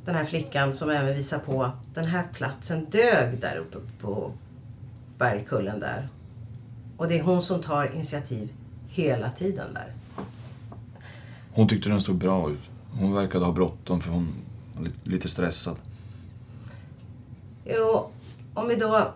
den 0.06 0.16
här 0.16 0.26
flickan, 0.26 0.74
som 0.74 0.90
även 0.90 1.16
visar 1.16 1.40
på 1.40 1.64
att 1.64 1.76
den 1.94 2.06
här 2.06 2.24
platsen 2.34 2.86
dög 2.86 3.40
där 3.40 3.58
uppe 3.58 3.78
på 4.02 4.32
bergkullen 5.18 5.80
där. 5.80 6.10
Och 6.98 7.08
det 7.08 7.20
är 7.20 7.24
hon 7.24 7.42
som 7.42 7.62
tar 7.62 7.94
initiativ 7.94 8.50
hela 8.88 9.30
tiden 9.30 9.74
där. 9.74 9.94
Hon 11.54 11.68
tyckte 11.68 11.90
den 11.90 12.02
såg 12.02 12.16
bra 12.16 12.52
ut. 12.52 12.60
Hon 12.92 13.14
verkade 13.14 13.46
ha 13.46 13.52
bråttom 13.52 14.02
för 14.02 14.12
hon 14.12 14.34
var 14.74 14.88
lite, 15.04 15.30
stressad. 15.30 15.76
Jo, 17.66 18.12
om 18.54 18.68
vi 18.68 18.76
då... 18.76 19.14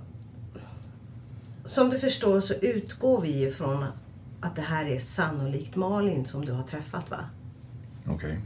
Som 1.65 1.89
du 1.89 1.99
förstår 1.99 2.39
så 2.39 2.53
utgår 2.53 3.21
vi 3.21 3.39
ju 3.39 3.51
från 3.51 3.85
att 4.41 4.55
det 4.55 4.61
här 4.61 4.85
är 4.85 4.99
sannolikt 4.99 5.75
Malin 5.75 6.25
som 6.25 6.45
du 6.45 6.51
har 6.51 6.63
träffat 6.63 7.11
va? 7.11 7.19
Okej. 8.07 8.39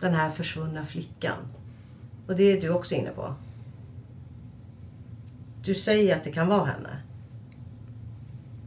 Den 0.00 0.14
här 0.14 0.30
försvunna 0.30 0.84
flickan. 0.84 1.38
Och 2.26 2.36
det 2.36 2.52
är 2.52 2.60
du 2.60 2.70
också 2.70 2.94
inne 2.94 3.10
på. 3.10 3.34
Du 5.64 5.74
säger 5.74 6.16
att 6.16 6.24
det 6.24 6.32
kan 6.32 6.48
vara 6.48 6.64
henne. 6.64 7.02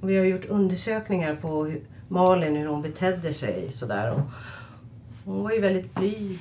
Och 0.02 0.10
vi 0.10 0.18
har 0.18 0.26
gjort 0.26 0.46
undersökningar 0.46 1.36
på 1.36 1.66
hur 1.66 1.82
Malin, 2.08 2.56
hur 2.56 2.68
hon 2.68 2.82
betedde 2.82 3.34
sig 3.34 3.72
sådär. 3.72 4.14
Och 4.14 4.22
hon 5.26 5.44
var 5.44 5.52
ju 5.52 5.62
väldigt 5.62 5.96
blyg 5.96 6.40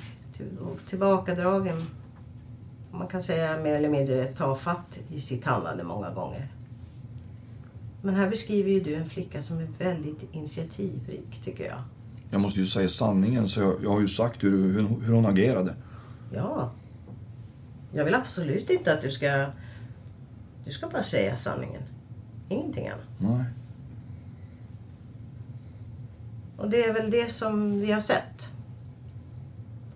och 0.61 0.79
tillbakadragen. 0.89 1.83
Man 2.91 3.09
kan 3.09 3.23
säga 3.23 3.57
mer 3.57 3.75
eller 3.75 3.89
mindre 3.89 4.25
tafatt 4.25 4.99
i 5.09 5.21
sitt 5.21 5.45
handlande 5.45 5.85
många 5.85 6.11
gånger. 6.11 6.49
Men 8.03 8.15
här 8.15 8.31
beskriver 8.31 8.71
ju 8.71 8.81
du 8.81 8.95
en 8.95 9.09
flicka 9.09 9.43
som 9.43 9.59
är 9.59 9.69
väldigt 9.79 10.35
initiativrik, 10.35 11.43
tycker 11.43 11.65
jag. 11.65 11.83
Jag 12.31 12.41
måste 12.41 12.61
ju 12.61 12.67
säga 12.67 12.89
sanningen, 12.89 13.49
så 13.49 13.61
jag, 13.61 13.77
jag 13.83 13.91
har 13.91 14.01
ju 14.01 14.09
sagt 14.09 14.45
hur, 14.45 14.73
hur, 14.73 14.89
hur 15.03 15.13
hon 15.13 15.27
agerade. 15.27 15.75
Ja. 16.33 16.71
Jag 17.93 18.05
vill 18.05 18.15
absolut 18.15 18.71
inte 18.71 18.93
att 18.93 19.03
du 19.03 19.11
ska... 19.11 19.47
Du 20.65 20.73
ska 20.73 20.89
bara 20.89 21.03
säga 21.03 21.37
sanningen. 21.37 21.83
Ingenting 22.49 22.89
annat. 22.89 23.09
Nej. 23.19 23.45
Och 26.57 26.71
det 26.71 26.85
är 26.85 26.93
väl 26.93 27.11
det 27.11 27.33
som 27.33 27.81
vi 27.81 27.93
har 27.93 28.01
sett. 28.01 28.53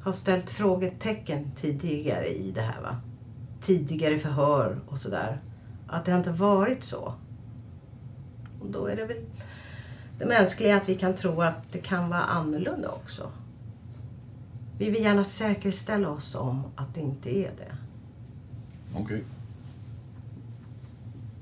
Har 0.01 0.13
ställt 0.13 0.51
frågetecken 0.51 1.51
tidigare 1.57 2.29
i 2.29 2.51
det 2.51 2.61
här 2.61 2.83
va. 2.83 2.97
Tidigare 3.61 4.19
förhör 4.19 4.81
och 4.89 4.99
sådär. 4.99 5.41
Att 5.87 6.05
det 6.05 6.13
har 6.13 6.19
inte 6.19 6.31
varit 6.31 6.85
så. 6.85 7.15
Och 8.61 8.71
då 8.71 8.87
är 8.87 8.97
det 8.97 9.07
väl 9.07 9.25
det 10.23 10.29
mänskliga 10.29 10.77
att 10.77 10.89
vi 10.89 10.95
kan 10.95 11.15
tro 11.15 11.43
att 11.43 11.73
det 11.73 11.79
kan 11.79 12.09
vara 12.09 12.21
annorlunda 12.21 12.89
också. 12.89 13.31
Vi 14.79 14.91
vill 14.91 15.03
gärna 15.03 15.25
säkerställa 15.25 16.09
oss 16.11 16.35
om 16.35 16.65
att 16.77 16.95
det 16.95 17.01
inte 17.01 17.31
är 17.31 17.51
det. 17.57 17.73
Okej. 18.95 19.25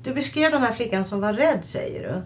Du 0.02 0.14
beskrev 0.14 0.50
den 0.50 0.62
här 0.62 0.72
flickan 0.72 1.04
som 1.04 1.20
var 1.20 1.32
rädd, 1.32 1.64
säger 1.64 2.08
du. 2.08 2.22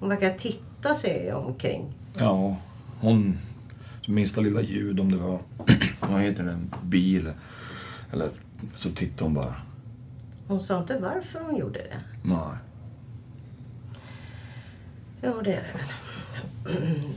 Hon 0.00 0.08
verkar 0.08 0.38
titta 0.38 0.94
sig 0.94 1.32
omkring. 1.32 1.92
Ja, 2.18 2.56
hon... 3.00 3.38
Minsta 4.08 4.40
lilla 4.40 4.60
ljud 4.60 5.00
om 5.00 5.12
det 5.12 5.18
var... 5.18 5.40
vad 6.00 6.20
heter 6.20 6.44
det? 6.44 6.50
En 6.50 6.74
bil. 6.82 7.32
Eller 8.12 8.28
så 8.74 8.90
tittade 8.90 9.24
hon 9.24 9.34
bara. 9.34 9.54
Hon 10.48 10.60
sa 10.60 10.78
inte 10.78 10.98
varför 10.98 11.40
hon 11.40 11.56
gjorde 11.56 11.78
det. 11.78 12.00
Nej. 12.22 12.56
Jo, 15.22 15.40
det 15.44 15.54
är 15.54 15.62
det 15.62 15.72
väl. 15.78 17.12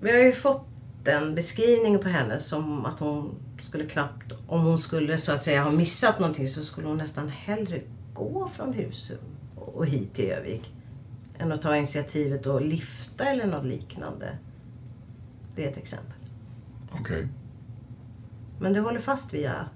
Vi 0.00 0.10
har 0.10 0.18
ju 0.18 0.32
fått 0.32 0.66
den 1.04 1.34
beskrivningen 1.34 2.00
på 2.00 2.08
henne 2.08 2.40
som 2.40 2.86
att 2.86 3.00
hon 3.00 3.34
skulle 3.60 3.86
knappt, 3.86 4.32
om 4.46 4.60
hon 4.60 4.78
skulle 4.78 5.18
så 5.18 5.32
att 5.32 5.42
säga 5.42 5.64
ha 5.64 5.70
missat 5.70 6.18
någonting 6.18 6.48
så 6.48 6.64
skulle 6.64 6.88
hon 6.88 6.98
nästan 6.98 7.28
hellre 7.28 7.80
gå 8.14 8.48
från 8.48 8.72
Husum 8.72 9.18
och 9.56 9.86
hit 9.86 10.14
till 10.14 10.30
Övik 10.30 10.72
än 11.38 11.52
att 11.52 11.62
ta 11.62 11.76
initiativet 11.76 12.46
och 12.46 12.62
lifta 12.62 13.24
eller 13.24 13.46
något 13.46 13.66
liknande. 13.66 14.38
Det 15.54 15.64
är 15.64 15.70
ett 15.70 15.76
exempel. 15.76 16.14
Okej. 16.90 17.00
Okay. 17.00 17.28
Men 18.60 18.72
det 18.72 18.80
håller 18.80 19.00
fast 19.00 19.34
vid 19.34 19.46
att 19.46 19.72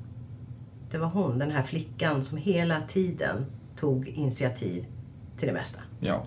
det 0.90 0.98
var 0.98 1.08
hon, 1.08 1.38
den 1.38 1.50
här 1.50 1.62
flickan, 1.62 2.22
som 2.22 2.38
hela 2.38 2.80
tiden 2.80 3.46
tog 3.76 4.08
initiativ 4.08 4.86
till 5.38 5.46
det 5.46 5.54
mesta. 5.54 5.80
Ja. 6.00 6.26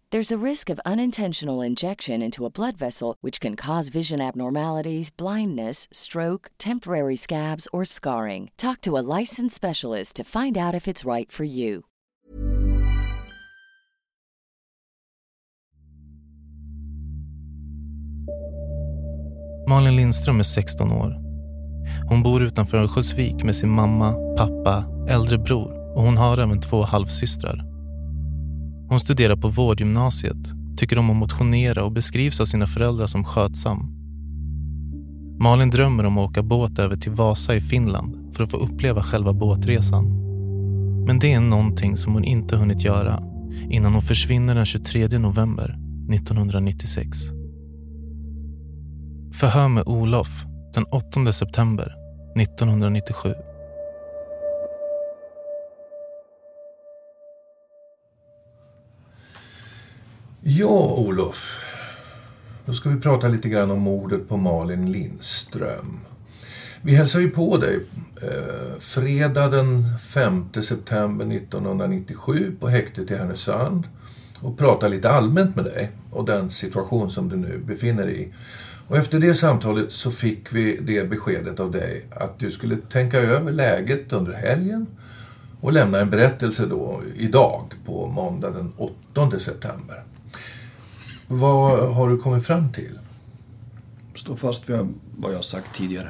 There's 0.11 0.29
a 0.33 0.45
risk 0.45 0.69
of 0.69 0.77
unintentional 0.85 1.61
injection 1.61 2.21
into 2.21 2.45
a 2.45 2.49
blood 2.49 2.75
vessel, 2.75 3.15
which 3.21 3.39
can 3.39 3.55
cause 3.55 3.87
vision 3.87 4.19
abnormalities, 4.19 5.09
blindness, 5.09 5.87
stroke, 5.91 6.51
temporary 6.57 7.15
scabs, 7.15 7.65
or 7.71 7.85
scarring. 7.85 8.51
Talk 8.57 8.81
to 8.81 8.97
a 8.97 9.05
licensed 9.19 9.55
specialist 9.55 10.17
to 10.17 10.25
find 10.25 10.57
out 10.57 10.75
if 10.75 10.85
it's 10.85 11.05
right 11.05 11.31
for 11.31 11.45
you. 11.45 11.85
Malin 19.67 19.95
Lindström 19.95 20.39
är 20.39 20.43
16 20.43 20.91
år. 20.91 21.17
Hon 22.09 22.23
bor 22.23 22.41
utanför 22.41 22.77
Örnsköldsvik 22.77 23.43
med 23.43 23.55
sin 23.55 23.69
mamma, 23.69 24.13
pappa, 24.37 24.85
äldre 25.09 25.37
bror 25.37 25.95
och 25.95 26.03
hon 26.03 26.17
har 26.17 26.37
även 26.37 26.61
två 26.61 26.83
halvsystrar. 26.83 27.70
Hon 28.91 28.99
studerar 28.99 29.35
på 29.35 29.47
vårdgymnasiet, 29.47 30.37
tycker 30.77 30.97
om 30.97 31.09
att 31.09 31.15
motionera 31.15 31.83
och 31.83 31.91
beskrivs 31.91 32.39
av 32.41 32.45
sina 32.45 32.67
föräldrar 32.67 33.07
som 33.07 33.23
skötsam. 33.23 33.91
Malin 35.39 35.69
drömmer 35.69 36.03
om 36.03 36.17
att 36.17 36.29
åka 36.29 36.43
båt 36.43 36.79
över 36.79 36.97
till 36.97 37.11
Vasa 37.11 37.55
i 37.55 37.61
Finland 37.61 38.35
för 38.35 38.43
att 38.43 38.51
få 38.51 38.57
uppleva 38.57 39.03
själva 39.03 39.33
båtresan. 39.33 40.05
Men 41.05 41.19
det 41.19 41.33
är 41.33 41.39
någonting 41.39 41.97
som 41.97 42.13
hon 42.13 42.23
inte 42.23 42.55
hunnit 42.55 42.83
göra 42.83 43.23
innan 43.69 43.93
hon 43.93 44.01
försvinner 44.01 44.55
den 44.55 44.65
23 44.65 45.07
november 45.07 45.77
1996. 46.13 47.17
Förhör 49.33 49.67
med 49.67 49.83
Olof 49.87 50.45
den 50.73 50.83
8 50.83 51.33
september 51.33 51.95
1997. 52.35 53.33
Ja, 60.43 60.95
Olof. 60.97 61.65
Då 62.65 62.73
ska 62.73 62.89
vi 62.89 63.01
prata 63.01 63.27
lite 63.27 63.49
grann 63.49 63.71
om 63.71 63.79
mordet 63.79 64.29
på 64.29 64.37
Malin 64.37 64.91
Lindström. 64.91 65.99
Vi 66.81 66.95
hälsar 66.95 67.19
ju 67.19 67.29
på 67.29 67.57
dig 67.57 67.85
eh, 68.21 68.79
fredag 68.79 69.47
den 69.47 69.97
5 69.97 70.45
september 70.53 71.35
1997 71.35 72.55
på 72.59 72.67
häktet 72.67 73.11
i 73.11 73.15
Härnösand 73.15 73.83
och 74.39 74.57
pratar 74.57 74.89
lite 74.89 75.09
allmänt 75.09 75.55
med 75.55 75.65
dig 75.65 75.91
och 76.11 76.25
den 76.25 76.49
situation 76.49 77.11
som 77.11 77.29
du 77.29 77.35
nu 77.35 77.57
befinner 77.57 78.05
dig 78.05 78.21
i. 78.21 78.33
Och 78.87 78.97
efter 78.97 79.19
det 79.19 79.33
samtalet 79.33 79.91
så 79.91 80.11
fick 80.11 80.53
vi 80.53 80.77
det 80.81 81.09
beskedet 81.09 81.59
av 81.59 81.71
dig 81.71 82.05
att 82.09 82.39
du 82.39 82.51
skulle 82.51 82.77
tänka 82.77 83.19
över 83.19 83.51
läget 83.51 84.13
under 84.13 84.33
helgen 84.33 84.87
och 85.61 85.73
lämna 85.73 85.99
en 85.99 86.09
berättelse 86.09 86.65
då 86.65 87.01
idag 87.15 87.73
på 87.85 88.07
måndag 88.07 88.51
den 88.51 88.73
8 88.77 89.39
september. 89.39 90.03
Vad 91.33 91.93
har 91.95 92.09
du 92.09 92.17
kommit 92.17 92.45
fram 92.45 92.71
till? 92.71 92.99
står 94.15 94.35
fast 94.35 94.69
vid 94.69 94.93
vad 95.17 95.31
jag 95.31 95.37
har 95.37 95.43
sagt 95.43 95.75
tidigare. 95.75 96.09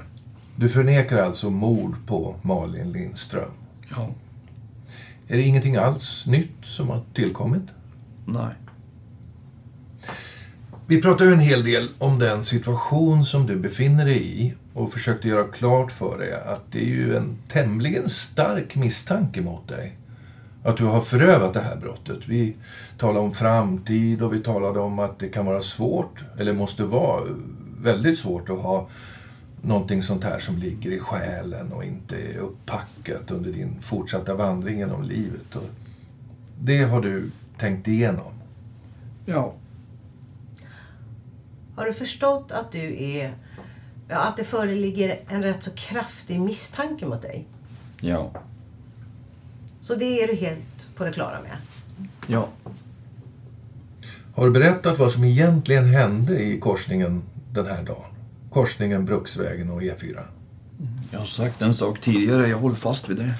Du 0.55 0.69
förnekar 0.69 1.17
alltså 1.17 1.49
mord 1.49 1.95
på 2.07 2.35
Malin 2.41 2.91
Lindström? 2.91 3.51
Ja. 3.89 4.09
Är 5.27 5.37
det 5.37 5.43
ingenting 5.43 5.75
alls 5.75 6.25
nytt 6.25 6.55
som 6.63 6.89
har 6.89 7.01
tillkommit? 7.13 7.63
Nej. 8.25 8.53
Vi 10.87 11.01
pratade 11.01 11.29
ju 11.29 11.33
en 11.33 11.39
hel 11.39 11.63
del 11.63 11.89
om 11.97 12.19
den 12.19 12.43
situation 12.43 13.25
som 13.25 13.47
du 13.47 13.55
befinner 13.55 14.05
dig 14.05 14.41
i 14.41 14.53
och 14.73 14.93
försökte 14.93 15.27
göra 15.27 15.47
klart 15.47 15.91
för 15.91 16.17
dig 16.17 16.33
att 16.33 16.71
det 16.71 16.79
är 16.79 16.89
ju 16.89 17.17
en 17.17 17.37
tämligen 17.47 18.09
stark 18.09 18.75
misstanke 18.75 19.41
mot 19.41 19.67
dig. 19.67 19.97
Att 20.63 20.77
du 20.77 20.85
har 20.85 21.01
förövat 21.01 21.53
det 21.53 21.61
här 21.61 21.75
brottet. 21.75 22.27
Vi 22.27 22.55
talade 22.97 23.19
om 23.19 23.33
framtid 23.33 24.21
och 24.21 24.33
vi 24.33 24.39
talade 24.39 24.79
om 24.79 24.99
att 24.99 25.19
det 25.19 25.29
kan 25.29 25.45
vara 25.45 25.61
svårt, 25.61 26.23
eller 26.39 26.53
måste 26.53 26.83
vara 26.83 27.21
väldigt 27.81 28.19
svårt 28.19 28.49
att 28.49 28.59
ha 28.59 28.87
någonting 29.61 30.03
sånt 30.03 30.23
här 30.23 30.39
som 30.39 30.57
ligger 30.57 30.91
i 30.91 30.99
själen 30.99 31.71
och 31.71 31.83
inte 31.83 32.15
är 32.15 32.37
upppackat 32.37 33.31
under 33.31 33.51
din 33.51 33.81
fortsatta 33.81 34.35
vandring 34.35 34.77
genom 34.77 35.03
livet. 35.03 35.55
Och 35.55 35.65
det 36.59 36.83
har 36.83 37.01
du 37.01 37.31
tänkt 37.57 37.87
igenom? 37.87 38.33
Ja. 39.25 39.53
Har 41.75 41.85
du 41.85 41.93
förstått 41.93 42.51
att 42.51 42.71
du 42.71 43.03
är... 43.03 43.33
Ja, 44.07 44.17
att 44.17 44.37
det 44.37 44.43
föreligger 44.43 45.19
en 45.27 45.43
rätt 45.43 45.63
så 45.63 45.71
kraftig 45.71 46.41
misstanke 46.41 47.05
mot 47.05 47.21
dig? 47.21 47.47
Ja. 48.01 48.31
Så 49.81 49.95
det 49.95 50.23
är 50.23 50.27
du 50.27 50.35
helt 50.35 50.89
på 50.95 51.03
det 51.03 51.11
klara 51.11 51.37
med? 51.41 51.57
Ja. 52.27 52.47
Har 54.35 54.45
du 54.45 54.51
berättat 54.51 54.99
vad 54.99 55.11
som 55.11 55.23
egentligen 55.23 55.85
hände 55.85 56.43
i 56.43 56.59
korsningen 56.59 57.21
den 57.53 57.65
här 57.65 57.83
dagen? 57.83 58.11
Korsningen 58.51 59.05
Bruksvägen 59.05 59.69
och 59.69 59.81
E4. 59.81 60.19
Jag 61.11 61.19
har 61.19 61.25
sagt 61.25 61.61
en 61.61 61.73
sak 61.73 62.01
tidigare, 62.01 62.47
jag 62.47 62.57
håller 62.57 62.75
fast 62.75 63.09
vid 63.09 63.17
det. 63.17 63.33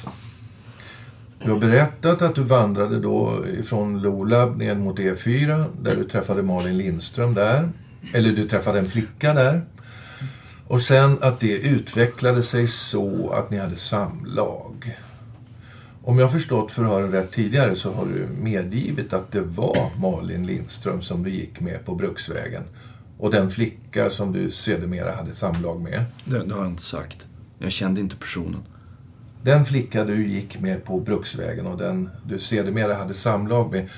Du 1.43 1.51
har 1.51 1.59
berättat 1.59 2.21
att 2.21 2.35
du 2.35 2.43
vandrade 2.43 2.99
då 2.99 3.45
ifrån 3.47 4.01
Lolab 4.01 4.57
ner 4.57 4.75
mot 4.75 4.99
E4 4.99 5.65
där 5.81 5.95
du 5.95 6.03
träffade 6.03 6.43
Malin 6.43 6.77
Lindström 6.77 7.33
där. 7.33 7.69
Eller 8.13 8.31
du 8.31 8.47
träffade 8.47 8.79
en 8.79 8.89
flicka 8.89 9.33
där. 9.33 9.61
Och 10.67 10.81
sen 10.81 11.17
att 11.21 11.39
det 11.39 11.57
utvecklade 11.57 12.43
sig 12.43 12.67
så 12.67 13.29
att 13.29 13.49
ni 13.49 13.57
hade 13.57 13.75
samlag. 13.75 14.97
Om 16.03 16.19
jag 16.19 16.31
förstått 16.31 16.71
förhören 16.71 17.11
rätt 17.11 17.31
tidigare 17.31 17.75
så 17.75 17.93
har 17.93 18.05
du 18.05 18.27
medgivit 18.41 19.13
att 19.13 19.31
det 19.31 19.41
var 19.41 19.99
Malin 19.99 20.45
Lindström 20.45 21.01
som 21.01 21.23
du 21.23 21.29
gick 21.29 21.59
med 21.59 21.85
på 21.85 21.95
Bruksvägen. 21.95 22.63
Och 23.17 23.31
den 23.31 23.51
flicka 23.51 24.09
som 24.09 24.31
du 24.31 24.51
sedermera 24.51 25.15
hade 25.15 25.35
samlag 25.35 25.81
med. 25.81 26.03
Det, 26.25 26.43
det 26.43 26.53
har 26.53 26.61
jag 26.61 26.71
inte 26.71 26.81
sagt. 26.81 27.27
Jag 27.59 27.71
kände 27.71 28.01
inte 28.01 28.15
personen. 28.15 28.61
Den 29.43 29.65
flicka 29.65 30.03
du 30.03 30.27
gick 30.27 30.61
med 30.61 30.85
på 30.85 30.99
Bruksvägen 30.99 31.67
och 31.67 31.77
den 31.77 32.09
du 32.25 32.39
sedermera 32.39 32.93
hade 32.93 33.13
samlag 33.13 33.71
med. 33.71 33.89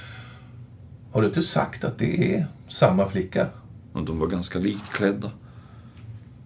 Har 1.11 1.21
du 1.21 1.27
inte 1.27 1.41
sagt 1.41 1.83
att 1.83 1.97
det 1.97 2.35
är 2.35 2.47
samma 2.67 3.07
flicka? 3.07 3.47
De 3.93 4.19
var 4.19 4.27
ganska 4.27 4.59
likklädda. 4.59 5.31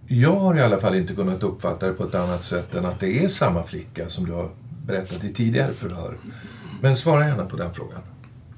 Jag 0.06 0.36
har 0.36 0.56
i 0.56 0.62
alla 0.62 0.78
fall 0.78 0.94
inte 0.94 1.14
kunnat 1.14 1.42
uppfatta 1.42 1.86
det 1.86 1.92
på 1.92 2.04
ett 2.04 2.14
annat 2.14 2.42
sätt 2.42 2.74
än 2.74 2.86
att 2.86 3.00
det 3.00 3.24
är 3.24 3.28
samma 3.28 3.62
flicka 3.62 4.08
som 4.08 4.26
du 4.26 4.32
har 4.32 4.50
berättat 4.88 5.24
i 5.24 5.32
tidigare 5.32 5.72
förhör. 5.72 6.16
Men 6.80 6.96
svara 6.96 7.28
gärna 7.28 7.44
på 7.44 7.56
den 7.56 7.74
frågan. 7.74 8.00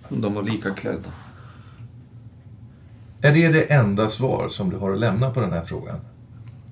De 0.08 0.34
var 0.34 0.42
lika 0.42 0.74
klädda. 0.74 1.10
Är 3.22 3.32
det 3.32 3.48
det 3.48 3.72
enda 3.72 4.08
svar 4.08 4.48
som 4.48 4.70
du 4.70 4.76
har 4.76 4.92
att 4.92 4.98
lämna 4.98 5.30
på 5.30 5.40
den 5.40 5.52
här 5.52 5.64
frågan? 5.64 6.00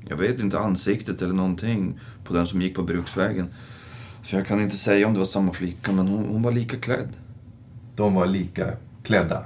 Jag 0.09 0.16
vet 0.16 0.40
inte 0.40 0.59
ansiktet 0.59 1.23
eller 1.23 1.35
någonting 1.35 2.01
på 2.25 2.35
den 2.35 2.47
som 2.47 2.62
gick 2.62 2.77
på 2.77 2.83
bruksvägen. 2.83 3.49
Så 4.23 4.37
jag 4.37 4.47
kan 4.47 4.61
inte 4.61 4.77
säga 4.77 5.07
om 5.07 5.12
det 5.12 5.18
var 5.18 5.25
samma 5.25 5.53
flicka, 5.53 5.92
men 5.92 6.09
hon, 6.09 6.25
hon 6.29 6.42
var 6.42 6.53
lika 6.53 6.77
klädd. 6.77 7.09
De 7.97 8.14
var 8.14 8.27
lika 8.27 8.73
klädda? 9.03 9.44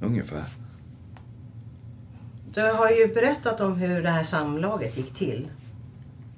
Ungefär. 0.00 0.44
Du 2.54 2.62
har 2.62 2.90
ju 2.90 3.14
berättat 3.14 3.60
om 3.60 3.76
hur 3.76 4.02
det 4.02 4.10
här 4.10 4.22
samlaget 4.22 4.96
gick 4.96 5.14
till. 5.14 5.48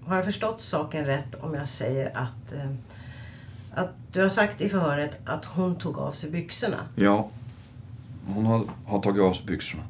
Har 0.06 0.16
jag 0.16 0.24
förstått 0.24 0.60
saken 0.60 1.04
rätt 1.04 1.34
om 1.40 1.54
jag 1.54 1.68
säger 1.68 2.06
att, 2.14 2.52
eh, 2.52 2.70
att 3.76 3.90
du 4.12 4.22
har 4.22 4.28
sagt 4.28 4.60
i 4.60 4.68
förhöret 4.68 5.18
att 5.24 5.44
hon 5.44 5.76
tog 5.76 5.98
av 5.98 6.12
sig 6.12 6.30
byxorna? 6.30 6.76
Ja. 6.94 7.30
Hon 8.26 8.46
har, 8.46 8.64
har 8.86 9.02
tagit 9.02 9.22
av 9.22 9.32
sig 9.32 9.46
byxorna. 9.46 9.82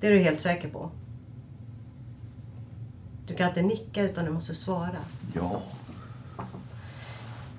Det 0.00 0.06
är 0.06 0.10
du 0.10 0.18
helt 0.18 0.40
säker 0.40 0.68
på? 0.68 0.90
Du 3.26 3.34
kan 3.36 3.48
inte 3.48 3.62
nicka 3.62 4.02
utan 4.02 4.24
du 4.24 4.30
måste 4.30 4.54
svara. 4.54 4.96
Ja. 5.34 5.62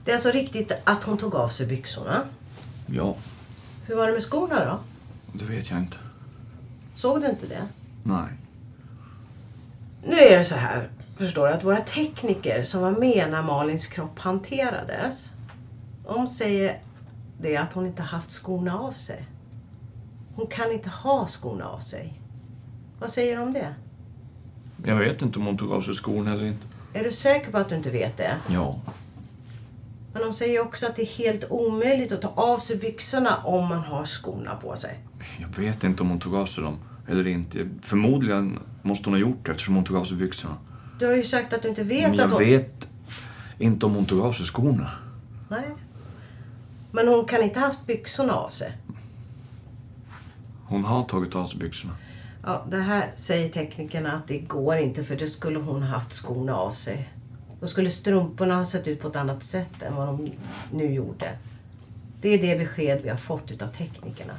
Det 0.05 0.11
är 0.11 0.15
alltså 0.15 0.31
riktigt 0.31 0.71
att 0.83 1.03
hon 1.03 1.17
tog 1.17 1.35
av 1.35 1.47
sig 1.47 1.67
byxorna. 1.67 2.21
Ja. 2.85 3.15
Hur 3.85 3.95
var 3.95 4.07
det 4.07 4.13
med 4.13 4.23
skorna 4.23 4.65
då? 4.65 4.79
Det 5.33 5.45
vet 5.45 5.69
jag 5.69 5.79
inte. 5.79 5.97
Såg 6.95 7.21
du 7.21 7.29
inte 7.29 7.47
det? 7.47 7.67
Nej. 8.03 8.29
Nu 10.07 10.17
är 10.17 10.37
det 10.37 10.45
så 10.45 10.55
här, 10.55 10.89
förstår 11.21 11.47
att 11.47 11.63
våra 11.63 11.81
tekniker 11.81 12.63
som 12.63 12.81
var 12.81 12.91
med 12.91 13.31
när 13.31 13.41
Malins 13.41 13.87
kropp 13.87 14.19
hanterades, 14.19 15.29
de 16.07 16.27
säger 16.27 16.79
det 17.41 17.57
att 17.57 17.73
hon 17.73 17.85
inte 17.85 18.01
haft 18.01 18.31
skorna 18.31 18.79
av 18.79 18.91
sig. 18.91 19.25
Hon 20.35 20.47
kan 20.47 20.71
inte 20.71 20.89
ha 20.89 21.27
skorna 21.27 21.65
av 21.65 21.79
sig. 21.79 22.21
Vad 22.99 23.09
säger 23.09 23.35
du 23.35 23.41
om 23.41 23.53
det? 23.53 23.75
Jag 24.85 24.95
vet 24.95 25.21
inte 25.21 25.39
om 25.39 25.45
hon 25.45 25.57
tog 25.57 25.71
av 25.71 25.81
sig 25.81 25.93
skorna 25.93 26.31
eller 26.31 26.45
inte. 26.45 26.67
Är 26.93 27.03
du 27.03 27.11
säker 27.11 27.51
på 27.51 27.57
att 27.57 27.69
du 27.69 27.75
inte 27.75 27.89
vet 27.89 28.17
det? 28.17 28.37
Ja. 28.49 28.79
Men 30.13 30.21
de 30.21 30.33
säger 30.33 30.59
också 30.59 30.87
att 30.87 30.95
det 30.95 31.01
är 31.01 31.17
helt 31.17 31.45
omöjligt 31.49 32.11
att 32.11 32.21
ta 32.21 32.33
av 32.35 32.57
sig 32.57 32.77
byxorna 32.77 33.37
om 33.37 33.67
man 33.67 33.79
har 33.79 34.05
skorna 34.05 34.55
på 34.55 34.75
sig. 34.75 34.99
Jag 35.39 35.63
vet 35.63 35.83
inte 35.83 36.03
om 36.03 36.09
hon 36.09 36.19
tog 36.19 36.35
av 36.35 36.45
sig 36.45 36.63
dem 36.63 36.79
eller 37.07 37.27
inte. 37.27 37.69
Förmodligen 37.81 38.59
måste 38.81 39.09
hon 39.09 39.13
ha 39.13 39.19
gjort 39.19 39.45
det 39.45 39.51
eftersom 39.51 39.75
hon 39.75 39.83
tog 39.83 39.97
av 39.97 40.03
sig 40.03 40.17
byxorna. 40.17 40.55
Du 41.01 41.07
har 41.07 41.13
ju 41.13 41.23
sagt 41.23 41.53
att 41.53 41.61
du 41.61 41.69
inte 41.69 41.83
vet 41.83 42.09
Men 42.09 42.17
jag 42.17 42.25
att 42.25 42.31
hon... 42.31 42.39
vet 42.39 42.87
inte 43.57 43.85
om 43.85 43.95
hon 43.95 44.05
tog 44.05 44.19
av 44.21 44.31
sig 44.31 44.45
skorna. 44.45 44.91
Nej. 45.49 45.71
Men 46.91 47.07
hon 47.07 47.25
kan 47.25 47.43
inte 47.43 47.59
ha 47.59 47.65
haft 47.65 47.85
byxorna 47.85 48.33
av 48.33 48.49
sig. 48.49 48.77
Hon 50.65 50.85
har 50.85 51.03
tagit 51.03 51.35
av 51.35 51.45
sig 51.45 51.59
byxorna. 51.59 51.95
Ja, 52.43 52.65
det 52.69 52.77
här 52.77 53.11
säger 53.15 53.49
teknikerna 53.49 54.11
att 54.11 54.27
det 54.27 54.39
går 54.39 54.77
inte 54.77 55.03
för 55.03 55.15
det 55.15 55.27
skulle 55.27 55.59
hon 55.59 55.81
ha 55.81 55.89
haft 55.89 56.13
skorna 56.13 56.55
av 56.55 56.71
sig. 56.71 57.09
Då 57.59 57.67
skulle 57.67 57.89
strumporna 57.89 58.55
ha 58.55 58.65
sett 58.65 58.87
ut 58.87 59.01
på 59.01 59.07
ett 59.07 59.15
annat 59.15 59.43
sätt 59.43 59.81
än 59.81 59.95
vad 59.95 60.07
de 60.07 60.31
nu 60.71 60.93
gjorde. 60.93 61.37
Det 62.21 62.29
är 62.29 62.41
det 62.41 62.59
besked 62.59 63.01
vi 63.03 63.09
har 63.09 63.17
fått 63.17 63.51
utav 63.51 63.67
teknikerna. 63.67 64.33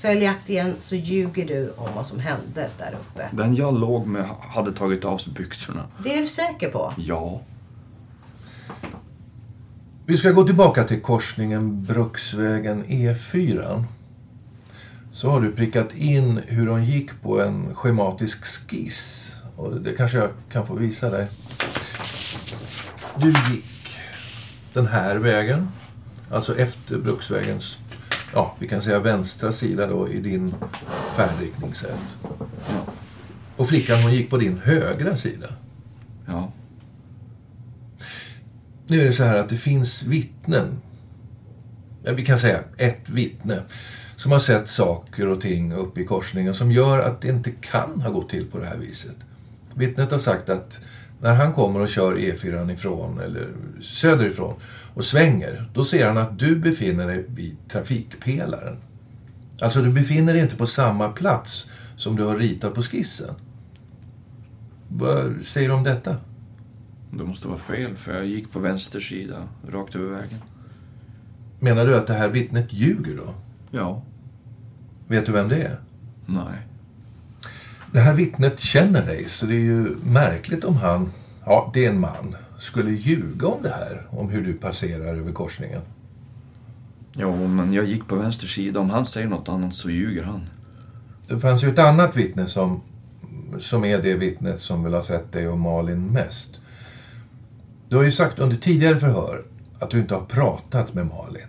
Följaktligen 0.00 0.74
så 0.78 0.96
ljuger 0.96 1.46
du 1.46 1.72
om 1.76 1.88
vad 1.94 2.06
som 2.06 2.18
hände 2.18 2.68
där 2.78 2.98
uppe. 3.00 3.28
Den 3.32 3.54
jag 3.54 3.80
låg 3.80 4.06
med 4.06 4.24
hade 4.40 4.72
tagit 4.72 5.04
av 5.04 5.18
sig 5.18 5.32
byxorna. 5.32 5.84
Det 6.04 6.14
är 6.14 6.20
du 6.20 6.26
säker 6.26 6.70
på? 6.70 6.94
Ja. 6.96 7.40
Vi 10.06 10.16
ska 10.16 10.30
gå 10.30 10.44
tillbaka 10.44 10.84
till 10.84 11.00
korsningen 11.00 11.84
Bruksvägen 11.84 12.84
E4. 12.84 13.84
Så 15.12 15.30
har 15.30 15.40
du 15.40 15.52
prickat 15.52 15.94
in 15.94 16.40
hur 16.46 16.66
hon 16.66 16.84
gick 16.84 17.22
på 17.22 17.42
en 17.42 17.74
schematisk 17.74 18.44
skiss. 18.44 19.32
Och 19.56 19.80
det 19.80 19.92
kanske 19.92 20.18
jag 20.18 20.30
kan 20.52 20.66
få 20.66 20.74
visa 20.74 21.10
dig. 21.10 21.28
Du 23.16 23.28
gick 23.28 23.98
den 24.72 24.86
här 24.86 25.16
vägen. 25.16 25.68
Alltså 26.30 26.58
efter 26.58 26.98
Bruksvägens, 26.98 27.78
ja 28.32 28.56
vi 28.58 28.68
kan 28.68 28.82
säga 28.82 28.98
vänstra 28.98 29.52
sida 29.52 29.86
då 29.86 30.08
i 30.08 30.20
din 30.20 30.54
färdriktningssätt. 31.16 32.00
Och 33.56 33.68
flickan 33.68 34.02
hon 34.02 34.14
gick 34.14 34.30
på 34.30 34.36
din 34.36 34.58
högra 34.58 35.16
sida. 35.16 35.46
Ja. 36.26 36.52
Nu 38.86 39.00
är 39.00 39.04
det 39.04 39.12
så 39.12 39.24
här 39.24 39.34
att 39.34 39.48
det 39.48 39.56
finns 39.56 40.02
vittnen. 40.02 40.80
Ja, 42.02 42.12
vi 42.12 42.24
kan 42.24 42.38
säga 42.38 42.60
ett 42.76 43.08
vittne. 43.08 43.62
Som 44.16 44.32
har 44.32 44.38
sett 44.38 44.68
saker 44.68 45.26
och 45.28 45.40
ting 45.40 45.72
uppe 45.72 46.00
i 46.00 46.04
korsningen 46.04 46.54
som 46.54 46.72
gör 46.72 46.98
att 46.98 47.20
det 47.20 47.28
inte 47.28 47.50
kan 47.50 48.00
ha 48.00 48.10
gått 48.10 48.30
till 48.30 48.46
på 48.46 48.58
det 48.58 48.66
här 48.66 48.76
viset. 48.76 49.16
Vittnet 49.74 50.10
har 50.10 50.18
sagt 50.18 50.48
att 50.48 50.80
när 51.20 51.34
han 51.34 51.52
kommer 51.52 51.80
och 51.80 51.88
kör 51.88 52.14
E4 52.14 52.72
ifrån, 52.72 53.20
eller 53.20 53.48
söderifrån, 53.80 54.54
och 55.00 55.04
svänger, 55.04 55.70
då 55.74 55.84
ser 55.84 56.06
han 56.06 56.18
att 56.18 56.38
du 56.38 56.56
befinner 56.56 57.06
dig 57.06 57.24
vid 57.28 57.56
trafikpelaren. 57.68 58.76
Alltså, 59.60 59.82
du 59.82 59.92
befinner 59.92 60.32
dig 60.32 60.42
inte 60.42 60.56
på 60.56 60.66
samma 60.66 61.08
plats 61.08 61.66
som 61.96 62.16
du 62.16 62.24
har 62.24 62.36
ritat 62.36 62.74
på 62.74 62.82
skissen. 62.82 63.34
Vad 64.88 65.44
säger 65.44 65.68
du 65.68 65.74
om 65.74 65.84
detta? 65.84 66.16
Det 67.10 67.24
måste 67.24 67.48
vara 67.48 67.58
fel, 67.58 67.96
för 67.96 68.14
jag 68.14 68.26
gick 68.26 68.52
på 68.52 68.58
vänster 68.58 69.00
sida, 69.00 69.48
rakt 69.68 69.94
över 69.94 70.10
vägen. 70.10 70.38
Menar 71.58 71.86
du 71.86 71.96
att 71.96 72.06
det 72.06 72.14
här 72.14 72.28
vittnet 72.28 72.72
ljuger 72.72 73.16
då? 73.16 73.34
Ja. 73.70 74.02
Vet 75.08 75.26
du 75.26 75.32
vem 75.32 75.48
det 75.48 75.62
är? 75.62 75.80
Nej. 76.26 76.66
Det 77.92 78.00
här 78.00 78.14
vittnet 78.14 78.60
känner 78.60 79.06
dig, 79.06 79.24
så 79.28 79.46
det 79.46 79.54
är 79.54 79.64
ju 79.64 79.96
märkligt 80.04 80.64
om 80.64 80.76
han, 80.76 81.10
ja, 81.44 81.70
det 81.74 81.84
är 81.84 81.90
en 81.90 82.00
man, 82.00 82.36
skulle 82.60 82.90
ljuga 82.90 83.46
om 83.46 83.62
det 83.62 83.70
här, 83.70 84.06
om 84.10 84.28
hur 84.28 84.44
du 84.44 84.52
passerar 84.52 85.16
över 85.16 85.32
korsningen. 85.32 85.82
Jo, 87.12 87.48
men 87.48 87.72
jag 87.72 87.84
gick 87.84 88.06
på 88.08 88.16
vänster 88.16 88.46
sida. 88.46 88.80
Om 88.80 88.90
han 88.90 89.04
säger 89.04 89.28
något 89.28 89.48
annat 89.48 89.74
så 89.74 89.90
ljuger 89.90 90.24
han. 90.24 90.40
Det 91.28 91.40
fanns 91.40 91.64
ju 91.64 91.68
ett 91.68 91.78
annat 91.78 92.16
vittne 92.16 92.46
som, 92.46 92.80
som 93.58 93.84
är 93.84 94.02
det 94.02 94.14
vittnet 94.14 94.60
som 94.60 94.84
vill 94.84 94.94
ha 94.94 95.02
sett 95.02 95.32
dig 95.32 95.48
och 95.48 95.58
Malin 95.58 96.06
mest. 96.06 96.60
Du 97.88 97.96
har 97.96 98.02
ju 98.02 98.12
sagt 98.12 98.38
under 98.38 98.56
tidigare 98.56 99.00
förhör 99.00 99.44
att 99.78 99.90
du 99.90 100.00
inte 100.00 100.14
har 100.14 100.24
pratat 100.24 100.94
med 100.94 101.06
Malin. 101.06 101.46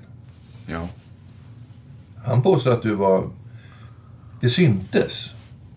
Ja. 0.68 0.88
Han 2.26 2.42
påstår 2.42 2.72
att 2.72 2.82
du 2.82 2.96
var... 2.96 3.30
Det 4.42 4.50
syntes. 4.50 5.34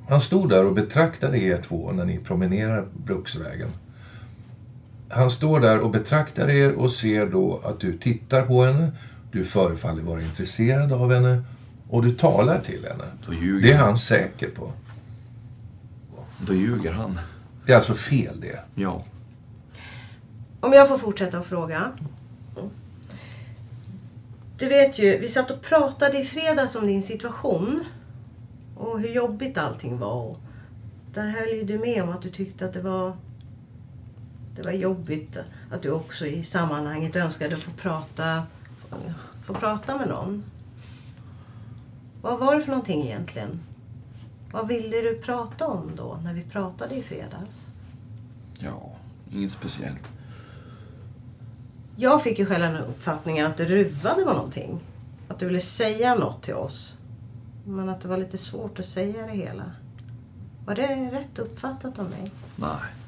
Han 0.08 0.20
stod 0.20 0.48
där 0.48 0.66
och 0.66 0.74
betraktade 0.74 1.38
er 1.38 1.62
två 1.62 1.92
när 1.92 2.04
ni 2.04 2.18
promenerar 2.18 2.86
Bruksvägen. 3.04 3.68
Han 5.14 5.30
står 5.30 5.60
där 5.60 5.78
och 5.80 5.90
betraktar 5.90 6.48
er 6.50 6.72
och 6.72 6.92
ser 6.92 7.26
då 7.26 7.60
att 7.64 7.80
du 7.80 7.98
tittar 7.98 8.42
på 8.42 8.64
henne. 8.64 8.92
Du 9.32 9.44
förefaller 9.44 10.02
vara 10.02 10.22
intresserad 10.22 10.92
av 10.92 11.12
henne 11.12 11.42
och 11.88 12.02
du 12.02 12.10
talar 12.10 12.60
till 12.60 12.84
henne. 12.90 13.04
Då 13.26 13.32
ljuger 13.34 13.62
Det 13.62 13.72
är 13.72 13.76
han. 13.78 13.86
han 13.86 13.96
säker 13.96 14.50
på. 14.50 14.72
Då 16.38 16.54
ljuger 16.54 16.92
han. 16.92 17.20
Det 17.66 17.72
är 17.72 17.76
alltså 17.76 17.94
fel 17.94 18.40
det. 18.40 18.60
Ja. 18.74 19.04
Om 20.60 20.72
jag 20.72 20.88
får 20.88 20.98
fortsätta 20.98 21.38
att 21.38 21.46
fråga. 21.46 21.92
Du 24.58 24.68
vet 24.68 24.98
ju, 24.98 25.18
vi 25.18 25.28
satt 25.28 25.50
och 25.50 25.62
pratade 25.62 26.18
i 26.18 26.24
fredags 26.24 26.76
om 26.76 26.86
din 26.86 27.02
situation. 27.02 27.84
Och 28.76 29.00
hur 29.00 29.08
jobbigt 29.08 29.58
allting 29.58 29.98
var. 29.98 30.22
Och 30.22 30.38
där 31.14 31.28
höll 31.30 31.48
ju 31.48 31.62
du 31.64 31.78
med 31.78 32.02
om 32.02 32.08
att 32.10 32.22
du 32.22 32.28
tyckte 32.30 32.66
att 32.66 32.72
det 32.72 32.80
var, 32.82 33.16
det 34.56 34.62
var 34.62 34.70
jobbigt. 34.70 35.36
Att 35.70 35.82
du 35.82 35.90
också 35.90 36.26
i 36.26 36.42
sammanhanget 36.42 37.16
önskade 37.16 37.56
få 37.56 37.70
prata, 37.70 38.42
få 39.44 39.54
prata 39.54 39.98
med 39.98 40.08
någon. 40.08 40.44
Vad 42.22 42.38
var 42.38 42.56
det 42.56 42.62
för 42.62 42.70
någonting 42.70 43.02
egentligen? 43.02 43.60
Vad 44.52 44.68
ville 44.68 45.00
du 45.00 45.18
prata 45.18 45.66
om 45.66 45.90
då, 45.96 46.18
när 46.24 46.34
vi 46.34 46.42
pratade 46.42 46.94
i 46.94 47.02
fredags? 47.02 47.66
Ja, 48.58 48.96
inget 49.32 49.52
speciellt. 49.52 50.02
Jag 51.96 52.22
fick 52.22 52.38
ju 52.38 52.46
själv 52.46 52.62
den 52.62 52.76
uppfattningen 52.76 53.46
att 53.46 53.56
du 53.56 53.64
ruvade 53.64 54.24
med 54.24 54.34
någonting. 54.34 54.80
Att 55.28 55.38
du 55.38 55.46
ville 55.46 55.60
säga 55.60 56.14
något 56.14 56.42
till 56.42 56.54
oss. 56.54 56.96
Men 57.66 57.88
att 57.88 58.00
det 58.00 58.08
var 58.08 58.16
lite 58.16 58.38
svårt 58.38 58.78
att 58.78 58.84
säga 58.84 59.26
det 59.26 59.32
hela. 59.32 59.64
Var 60.66 60.74
det 60.74 61.10
rätt 61.12 61.38
uppfattat 61.38 61.98
av 61.98 62.10
mig? 62.10 62.24
Nej. 62.56 63.03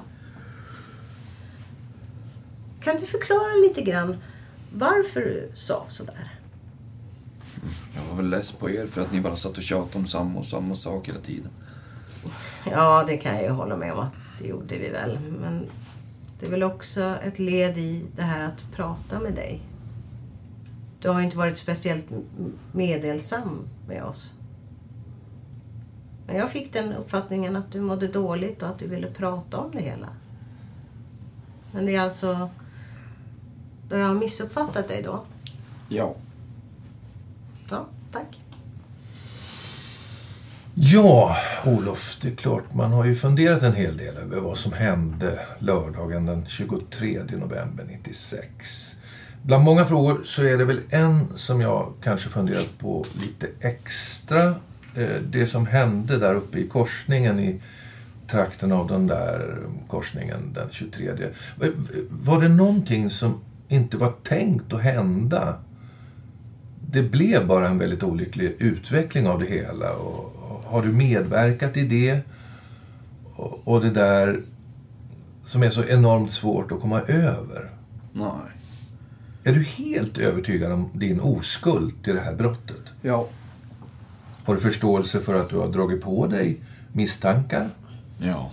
Kan 2.87 2.97
du 2.97 3.07
förklara 3.07 3.55
lite 3.69 3.83
grann 3.83 4.17
varför 4.73 5.21
du 5.21 5.51
sa 5.55 5.85
sådär? 5.89 6.31
Jag 7.95 8.11
var 8.11 8.17
väl 8.17 8.31
less 8.31 8.53
på 8.53 8.71
er 8.71 8.87
för 8.87 9.01
att 9.01 9.13
ni 9.13 9.21
bara 9.21 9.37
satt 9.37 9.57
och 9.57 9.63
tjatade 9.63 9.99
om 9.99 10.07
samma 10.07 10.39
och 10.39 10.47
samma 10.47 10.75
sak 10.75 11.09
hela 11.09 11.21
tiden. 11.21 11.51
Ja, 12.71 13.05
det 13.07 13.17
kan 13.17 13.35
jag 13.35 13.43
ju 13.43 13.49
hålla 13.49 13.77
med 13.77 13.93
om 13.93 13.99
att 13.99 14.13
det 14.39 14.49
gjorde 14.49 14.79
vi 14.79 14.89
väl. 14.89 15.19
Men 15.41 15.67
det 16.41 16.47
är 16.47 16.51
väl 16.51 16.63
också 16.63 17.17
ett 17.23 17.39
led 17.39 17.79
i 17.79 18.05
det 18.17 18.23
här 18.23 18.47
att 18.47 18.73
prata 18.73 19.21
med 19.21 19.35
dig. 19.35 19.61
Du 21.01 21.09
har 21.09 21.19
ju 21.19 21.25
inte 21.25 21.39
varit 21.39 21.59
speciellt 21.59 22.07
meddelsam 22.73 23.69
med 23.89 24.05
oss. 24.05 24.35
Men 26.27 26.37
jag 26.37 26.51
fick 26.51 26.73
den 26.73 26.93
uppfattningen 26.93 27.57
att 27.57 27.73
du 27.73 27.81
mådde 27.81 28.09
dåligt 28.09 28.63
och 28.63 28.69
att 28.69 28.79
du 28.79 28.87
ville 28.87 29.11
prata 29.11 29.59
om 29.59 29.71
det 29.71 29.83
hela. 29.83 30.09
Men 31.73 31.87
det 31.87 31.97
är 31.97 32.01
alltså... 32.01 32.51
Då 33.89 33.97
jag 33.97 34.07
har 34.07 34.15
missuppfattat 34.15 34.89
dig 34.89 35.03
då? 35.03 35.25
Ja. 35.89 36.15
Ja, 37.71 37.87
tack. 38.13 38.41
Ja, 40.75 41.37
Olof, 41.65 42.19
det 42.23 42.29
är 42.29 42.35
klart 42.37 42.75
man 42.75 42.93
har 42.93 43.05
ju 43.05 43.15
funderat 43.15 43.63
en 43.63 43.75
hel 43.75 43.97
del 43.97 44.17
över 44.17 44.41
vad 44.41 44.57
som 44.59 44.73
hände 44.73 45.41
lördagen 45.59 46.27
den 46.27 46.47
23 46.47 47.23
november 47.31 47.85
96. 47.89 48.97
Bland 49.43 49.65
många 49.65 49.85
frågor 49.85 50.21
så 50.25 50.43
är 50.43 50.57
det 50.59 50.65
väl 50.65 50.81
en 50.91 51.27
som 51.35 51.61
jag 51.61 51.93
kanske 52.03 52.29
funderat 52.29 52.79
på 52.79 53.05
lite 53.21 53.49
extra. 53.69 54.47
Eh, 54.95 55.21
Det 55.31 55.47
som 55.47 55.67
hände 55.67 56.19
där 56.19 56.35
uppe 56.35 56.59
i 56.59 56.69
korsningen 56.69 57.41
i 57.41 57.61
trakten 58.27 58.73
av 58.73 58.87
den 58.89 59.07
där 59.07 59.59
korsningen 59.89 60.53
den 60.55 60.69
23. 60.71 61.13
Va- 61.57 61.67
Var 62.11 62.41
det 62.41 62.49
någonting 62.49 63.11
som 63.11 63.41
inte 63.69 63.97
var 63.97 64.13
tänkt 64.23 64.73
att 64.73 64.83
hända? 64.83 65.55
Det 66.91 67.03
blev 67.03 67.47
bara 67.47 67.69
en 67.69 67.79
väldigt 67.79 68.03
olycklig 68.03 68.57
utveckling 68.59 69.27
av 69.29 69.41
det 69.41 69.47
hela. 69.47 69.93
Och 69.93 70.33
har 70.65 70.83
du 70.83 70.93
medverkat 70.93 71.77
i 71.77 71.83
det? 71.83 72.21
Och, 73.35 73.69
och 73.69 73.81
det 73.81 73.91
där 73.91 74.41
som 75.45 75.63
är 75.63 75.71
så 75.71 75.85
enormt 75.85 76.31
svårt 76.31 76.73
att 76.73 76.81
komma 76.81 77.01
över. 77.01 77.71
Nej. 78.13 78.57
Är 79.45 79.53
du 79.53 79.63
helt 79.63 80.19
övertygad 80.19 80.73
om 80.73 80.91
din 80.93 81.21
oskuld 81.21 82.05
till 82.05 82.15
det 82.15 82.21
här 82.21 82.35
brottet? 82.35 82.83
Ja. 83.03 83.29
Har 84.45 84.55
du 84.55 84.61
förståelse 84.61 85.21
för 85.21 85.41
att 85.41 85.51
du 85.51 85.57
har 85.57 85.69
dragit 85.69 86.03
på 86.03 86.27
dig 86.27 86.61
misstankar? 86.93 87.71
Ja. 88.19 88.51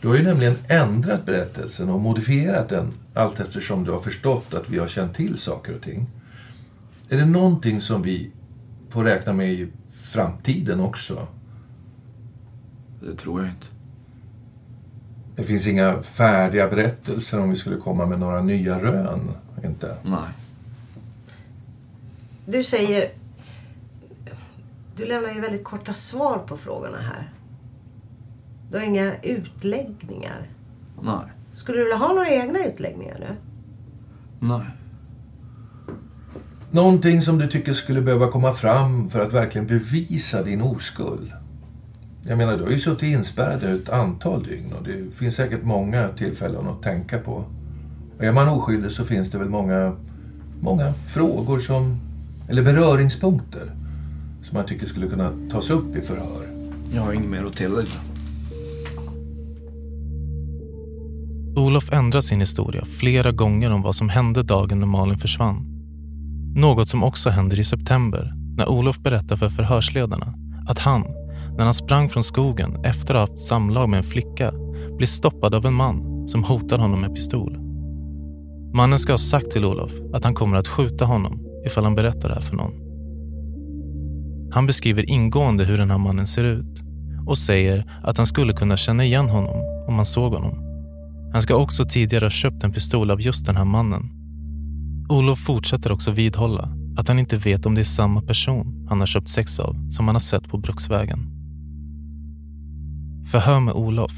Du 0.00 0.08
har 0.08 0.14
ju 0.14 0.22
nämligen 0.22 0.56
ändrat 0.68 1.26
berättelsen 1.26 1.88
och 1.88 2.00
modifierat 2.00 2.68
den 2.68 2.92
allt 3.14 3.40
eftersom 3.40 3.84
du 3.84 3.90
har 3.90 4.00
förstått 4.00 4.54
att 4.54 4.70
vi 4.70 4.78
har 4.78 4.86
känt 4.86 5.14
till 5.14 5.38
saker 5.38 5.74
och 5.74 5.82
ting. 5.82 6.06
Är 7.08 7.16
det 7.16 7.24
någonting 7.24 7.80
som 7.80 8.02
vi 8.02 8.30
får 8.90 9.04
räkna 9.04 9.32
med 9.32 9.52
i 9.52 9.68
framtiden 10.02 10.80
också? 10.80 11.26
Det 13.00 13.14
tror 13.14 13.40
jag 13.40 13.50
inte. 13.50 13.66
Det 15.36 15.42
finns 15.42 15.66
inga 15.66 16.02
färdiga 16.02 16.68
berättelser 16.68 17.40
om 17.40 17.50
vi 17.50 17.56
skulle 17.56 17.76
komma 17.76 18.06
med 18.06 18.20
några 18.20 18.42
nya 18.42 18.82
rön, 18.82 19.30
inte? 19.64 19.96
Nej. 20.02 20.28
Du 22.46 22.64
säger... 22.64 23.12
Du 24.96 25.06
lämnar 25.06 25.34
ju 25.34 25.40
väldigt 25.40 25.64
korta 25.64 25.92
svar 25.94 26.38
på 26.38 26.56
frågorna 26.56 26.98
här. 26.98 27.32
Du 28.70 28.78
har 28.78 28.84
inga 28.84 29.20
utläggningar. 29.22 30.48
Nej. 31.02 31.24
Skulle 31.62 31.78
du 31.78 31.84
vilja 31.84 31.96
ha 31.96 32.08
några 32.08 32.30
egna 32.30 32.64
utläggningar 32.64 33.16
nu? 33.20 33.36
Nej. 34.40 34.66
Någonting 36.70 37.22
som 37.22 37.38
du 37.38 37.48
tycker 37.48 37.72
skulle 37.72 38.00
behöva 38.00 38.30
komma 38.30 38.52
fram 38.52 39.10
för 39.10 39.26
att 39.26 39.32
verkligen 39.32 39.66
bevisa 39.66 40.42
din 40.42 40.62
oskuld? 40.62 41.32
Jag 42.22 42.38
menar, 42.38 42.56
du 42.56 42.62
har 42.62 42.70
ju 42.70 42.78
suttit 42.78 43.02
inspärrad 43.02 43.64
ett 43.64 43.88
antal 43.88 44.42
dygn 44.42 44.72
och 44.72 44.84
det 44.84 45.14
finns 45.14 45.34
säkert 45.34 45.64
många 45.64 46.08
tillfällen 46.08 46.68
att 46.68 46.82
tänka 46.82 47.18
på. 47.18 47.44
Och 48.18 48.24
är 48.24 48.32
man 48.32 48.48
oskyldig 48.48 48.90
så 48.90 49.04
finns 49.04 49.30
det 49.30 49.38
väl 49.38 49.48
många, 49.48 49.96
många 50.60 50.92
frågor 50.92 51.58
som, 51.58 51.96
eller 52.48 52.62
beröringspunkter 52.62 53.70
som 54.42 54.56
man 54.56 54.66
tycker 54.66 54.86
skulle 54.86 55.08
kunna 55.08 55.32
tas 55.50 55.70
upp 55.70 55.96
i 55.96 56.00
förhör. 56.00 56.46
Jag 56.94 57.02
har 57.02 57.12
inget 57.12 57.30
mer 57.30 57.44
att 57.44 57.56
tillägga. 57.56 58.11
Olof 61.56 61.92
ändrar 61.92 62.20
sin 62.20 62.40
historia 62.40 62.84
flera 62.84 63.32
gånger 63.32 63.70
om 63.70 63.82
vad 63.82 63.94
som 63.94 64.08
hände 64.08 64.42
dagen 64.42 64.80
när 64.80 64.86
Malin 64.86 65.18
försvann. 65.18 65.66
Något 66.54 66.88
som 66.88 67.04
också 67.04 67.30
händer 67.30 67.60
i 67.60 67.64
september 67.64 68.32
när 68.56 68.68
Olof 68.68 68.98
berättar 68.98 69.36
för 69.36 69.48
förhörsledarna 69.48 70.34
att 70.68 70.78
han, 70.78 71.02
när 71.56 71.64
han 71.64 71.74
sprang 71.74 72.08
från 72.08 72.24
skogen 72.24 72.84
efter 72.84 73.14
att 73.14 73.20
ha 73.20 73.20
haft 73.20 73.38
samlag 73.38 73.88
med 73.88 73.98
en 73.98 74.04
flicka, 74.04 74.52
blir 74.96 75.06
stoppad 75.06 75.54
av 75.54 75.66
en 75.66 75.74
man 75.74 76.28
som 76.28 76.44
hotar 76.44 76.78
honom 76.78 77.00
med 77.00 77.14
pistol. 77.14 77.58
Mannen 78.74 78.98
ska 78.98 79.12
ha 79.12 79.18
sagt 79.18 79.50
till 79.50 79.64
Olof 79.64 79.92
att 80.12 80.24
han 80.24 80.34
kommer 80.34 80.56
att 80.56 80.68
skjuta 80.68 81.04
honom 81.04 81.46
ifall 81.66 81.84
han 81.84 81.94
berättar 81.94 82.28
det 82.28 82.34
här 82.34 82.42
för 82.42 82.56
någon. 82.56 82.72
Han 84.52 84.66
beskriver 84.66 85.10
ingående 85.10 85.64
hur 85.64 85.78
den 85.78 85.90
här 85.90 85.98
mannen 85.98 86.26
ser 86.26 86.44
ut 86.44 86.82
och 87.26 87.38
säger 87.38 88.00
att 88.02 88.16
han 88.16 88.26
skulle 88.26 88.52
kunna 88.52 88.76
känna 88.76 89.04
igen 89.04 89.28
honom 89.28 89.56
om 89.88 89.94
han 89.94 90.06
såg 90.06 90.32
honom. 90.32 90.61
Han 91.32 91.42
ska 91.42 91.56
också 91.56 91.84
tidigare 91.84 92.24
ha 92.24 92.30
köpt 92.30 92.64
en 92.64 92.72
pistol 92.72 93.10
av 93.10 93.20
just 93.20 93.46
den 93.46 93.56
här 93.56 93.64
mannen. 93.64 94.10
Olof 95.08 95.38
fortsätter 95.38 95.92
också 95.92 96.10
vidhålla 96.10 96.68
att 96.96 97.08
han 97.08 97.18
inte 97.18 97.36
vet 97.36 97.66
om 97.66 97.74
det 97.74 97.80
är 97.80 97.84
samma 97.84 98.22
person 98.22 98.86
han 98.88 99.00
har 99.00 99.06
köpt 99.06 99.28
sex 99.28 99.58
av 99.58 99.90
som 99.90 100.08
han 100.08 100.14
har 100.14 100.20
sett 100.20 100.48
på 100.48 100.58
Bruksvägen. 100.58 101.28
Förhör 103.30 103.60
med 103.60 103.74
Olof 103.74 104.12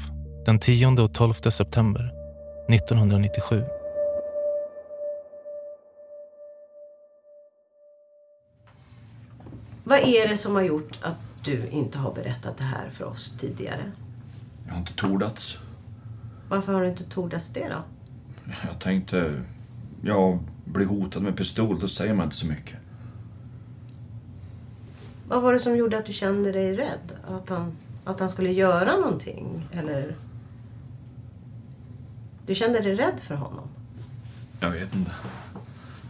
den 0.45 0.59
10 0.59 0.87
och 0.87 1.13
12 1.13 1.33
september 1.33 2.11
1997. 2.69 3.63
Vad 9.83 9.99
är 9.99 10.27
det 10.27 10.37
som 10.37 10.55
har 10.55 10.61
gjort 10.61 10.99
att 11.01 11.45
du 11.45 11.67
inte 11.67 11.97
har 11.97 12.13
berättat 12.13 12.57
det 12.57 12.63
här 12.63 12.89
för 12.89 13.05
oss 13.05 13.37
tidigare? 13.39 13.91
Jag 14.65 14.73
har 14.73 14.79
inte 14.79 14.93
tordats. 14.93 15.57
Varför 16.49 16.73
har 16.73 16.81
du 16.81 16.87
inte 16.87 17.03
tordats 17.03 17.49
det 17.49 17.69
då? 17.69 17.83
Jag 18.67 18.79
tänkte, 18.79 19.43
jag 20.01 20.39
blir 20.65 20.85
hotad 20.85 21.23
med 21.23 21.37
pistol, 21.37 21.79
då 21.79 21.87
säger 21.87 22.13
man 22.13 22.23
inte 22.23 22.35
så 22.35 22.47
mycket. 22.47 22.77
Vad 25.27 25.41
var 25.41 25.53
det 25.53 25.59
som 25.59 25.77
gjorde 25.77 25.97
att 25.97 26.05
du 26.05 26.13
kände 26.13 26.51
dig 26.51 26.75
rädd? 26.75 27.11
Att 27.27 27.49
han, 27.49 27.71
att 28.03 28.19
han 28.19 28.29
skulle 28.29 28.51
göra 28.51 28.97
någonting? 28.97 29.67
Eller? 29.71 30.15
Du 32.45 32.55
kände 32.55 32.79
dig 32.79 32.95
rädd 32.95 33.19
för 33.19 33.35
honom? 33.35 33.67
Jag 34.59 34.71
vet 34.71 34.95
inte. 34.95 35.11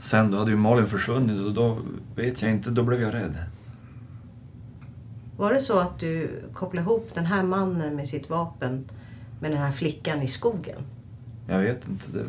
Sen 0.01 0.31
då 0.31 0.37
hade 0.37 0.51
ju 0.51 0.57
Malin 0.57 0.85
försvunnit 0.87 1.45
och 1.45 1.53
då 1.53 1.77
vet 2.15 2.41
jag 2.41 2.51
inte, 2.51 2.69
då 2.69 2.83
blev 2.83 3.01
jag 3.01 3.13
rädd. 3.13 3.35
Var 5.37 5.53
det 5.53 5.59
så 5.59 5.79
att 5.79 5.99
du 5.99 6.43
kopplade 6.53 6.83
ihop 6.83 7.09
den 7.13 7.25
här 7.25 7.43
mannen 7.43 7.95
med 7.95 8.07
sitt 8.07 8.29
vapen 8.29 8.89
med 9.39 9.51
den 9.51 9.59
här 9.59 9.71
flickan 9.71 10.21
i 10.21 10.27
skogen? 10.27 10.81
Jag 11.47 11.59
vet 11.59 11.87
inte. 11.87 12.11
Det, 12.11 12.23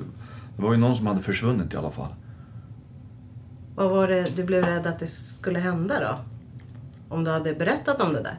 det 0.57 0.63
var 0.63 0.73
ju 0.73 0.79
någon 0.79 0.97
som 0.97 1.07
hade 1.07 1.23
försvunnit 1.23 1.75
i 1.75 1.77
alla 1.77 1.91
fall. 1.91 2.15
Vad 3.75 3.91
var 3.91 4.09
det 4.09 4.37
du 4.37 4.45
blev 4.45 4.65
rädd 4.65 4.87
att 4.87 4.99
det 4.99 5.07
skulle 5.07 5.59
hända 5.59 6.01
då? 6.01 6.19
Om 7.09 7.25
du 7.25 7.31
hade 7.31 7.55
berättat 7.55 8.03
om 8.03 8.13
det 8.13 8.23
där? 8.23 8.39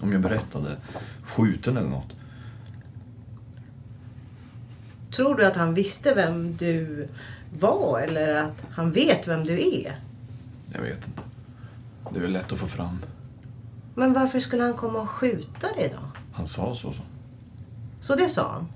Om 0.00 0.12
jag 0.12 0.20
berättade. 0.20 0.76
Skjuten 1.22 1.76
eller 1.76 1.88
något. 1.88 2.12
Tror 5.16 5.34
du 5.34 5.46
att 5.46 5.56
han 5.56 5.74
visste 5.74 6.14
vem 6.14 6.56
du 6.56 7.08
var 7.58 8.00
eller 8.00 8.34
att 8.34 8.62
han 8.70 8.92
vet 8.92 9.28
vem 9.28 9.44
du 9.44 9.52
är? 9.52 10.00
Jag 10.72 10.82
vet 10.82 11.06
inte. 11.06 11.22
Det 12.10 12.18
är 12.18 12.22
väl 12.22 12.32
lätt 12.32 12.52
att 12.52 12.58
få 12.58 12.66
fram. 12.66 12.98
Men 13.94 14.12
varför 14.12 14.40
skulle 14.40 14.62
han 14.62 14.74
komma 14.74 15.00
och 15.00 15.10
skjuta 15.10 15.66
dig 15.76 15.94
då? 15.96 16.02
Han 16.32 16.46
sa 16.46 16.74
så. 16.74 16.92
så. 16.92 17.02
Så 18.02 18.14
det 18.14 18.28
sa 18.28 18.52
han? 18.52 18.66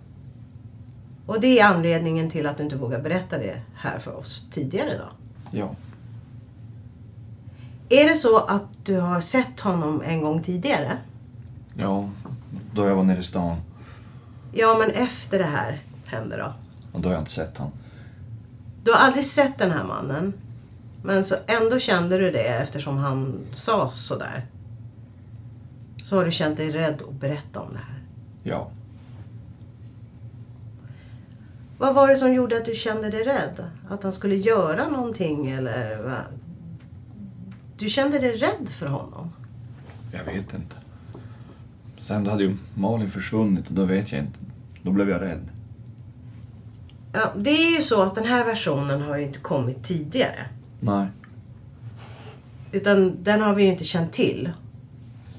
Och 1.26 1.40
det 1.40 1.60
är 1.60 1.64
anledningen 1.64 2.30
till 2.30 2.46
att 2.46 2.56
du 2.56 2.62
inte 2.62 2.76
vågar 2.76 3.00
berätta 3.00 3.38
det 3.38 3.60
här 3.74 3.98
för 3.98 4.16
oss 4.16 4.46
tidigare 4.50 4.98
då? 4.98 5.08
Ja. 5.50 5.70
Är 7.88 8.08
det 8.08 8.14
så 8.14 8.38
att 8.38 8.62
du 8.84 9.00
har 9.00 9.20
sett 9.20 9.60
honom 9.60 10.02
en 10.06 10.20
gång 10.20 10.42
tidigare? 10.42 10.98
Ja, 11.74 12.08
då 12.72 12.86
jag 12.86 12.96
var 12.96 13.02
nere 13.02 13.18
i 13.18 13.22
stan. 13.22 13.56
Ja, 14.52 14.76
men 14.78 14.90
efter 14.90 15.38
det 15.38 15.44
här 15.44 15.82
hände 16.06 16.36
då? 16.36 16.52
Och 16.92 17.00
då 17.00 17.08
har 17.08 17.14
jag 17.14 17.22
inte 17.22 17.30
sett 17.30 17.58
han. 17.58 17.70
Du 18.84 18.92
har 18.92 18.98
aldrig 18.98 19.24
sett 19.24 19.58
den 19.58 19.70
här 19.70 19.84
mannen. 19.84 20.32
Men 21.02 21.24
så 21.24 21.36
ändå 21.46 21.78
kände 21.78 22.18
du 22.18 22.30
det 22.30 22.46
eftersom 22.46 22.98
han 22.98 23.38
sa 23.54 23.90
sådär. 23.90 24.46
Så 26.04 26.16
har 26.16 26.24
du 26.24 26.30
känt 26.30 26.56
dig 26.56 26.70
rädd 26.70 27.02
att 27.08 27.20
berätta 27.20 27.60
om 27.60 27.72
det 27.72 27.78
här. 27.78 28.02
Ja. 28.42 28.70
Vad 31.78 31.94
var 31.94 32.08
det 32.08 32.16
som 32.16 32.34
gjorde 32.34 32.56
att 32.56 32.64
du 32.64 32.74
kände 32.74 33.10
dig 33.10 33.22
rädd? 33.22 33.64
Att 33.88 34.02
han 34.02 34.12
skulle 34.12 34.34
göra 34.36 34.88
någonting 34.88 35.50
eller? 35.50 36.02
Va? 36.02 36.18
Du 37.78 37.88
kände 37.88 38.18
dig 38.18 38.36
rädd 38.36 38.68
för 38.68 38.86
honom? 38.86 39.32
Jag 40.12 40.24
vet 40.24 40.54
inte. 40.54 40.76
Sen 41.98 42.26
hade 42.26 42.44
ju 42.44 42.56
Malin 42.74 43.10
försvunnit 43.10 43.68
och 43.68 43.74
då 43.74 43.84
vet 43.84 44.12
jag 44.12 44.20
inte. 44.20 44.38
Då 44.82 44.90
blev 44.90 45.10
jag 45.10 45.22
rädd. 45.22 45.48
Ja, 47.12 47.32
det 47.36 47.50
är 47.50 47.76
ju 47.76 47.82
så 47.82 48.02
att 48.02 48.14
den 48.14 48.24
här 48.24 48.44
versionen 48.44 49.02
har 49.02 49.16
ju 49.16 49.24
inte 49.24 49.38
kommit 49.38 49.84
tidigare. 49.84 50.46
Nej. 50.80 51.06
Utan 52.72 53.24
den 53.24 53.40
har 53.40 53.54
vi 53.54 53.62
ju 53.62 53.68
inte 53.68 53.84
känt 53.84 54.12
till. 54.12 54.50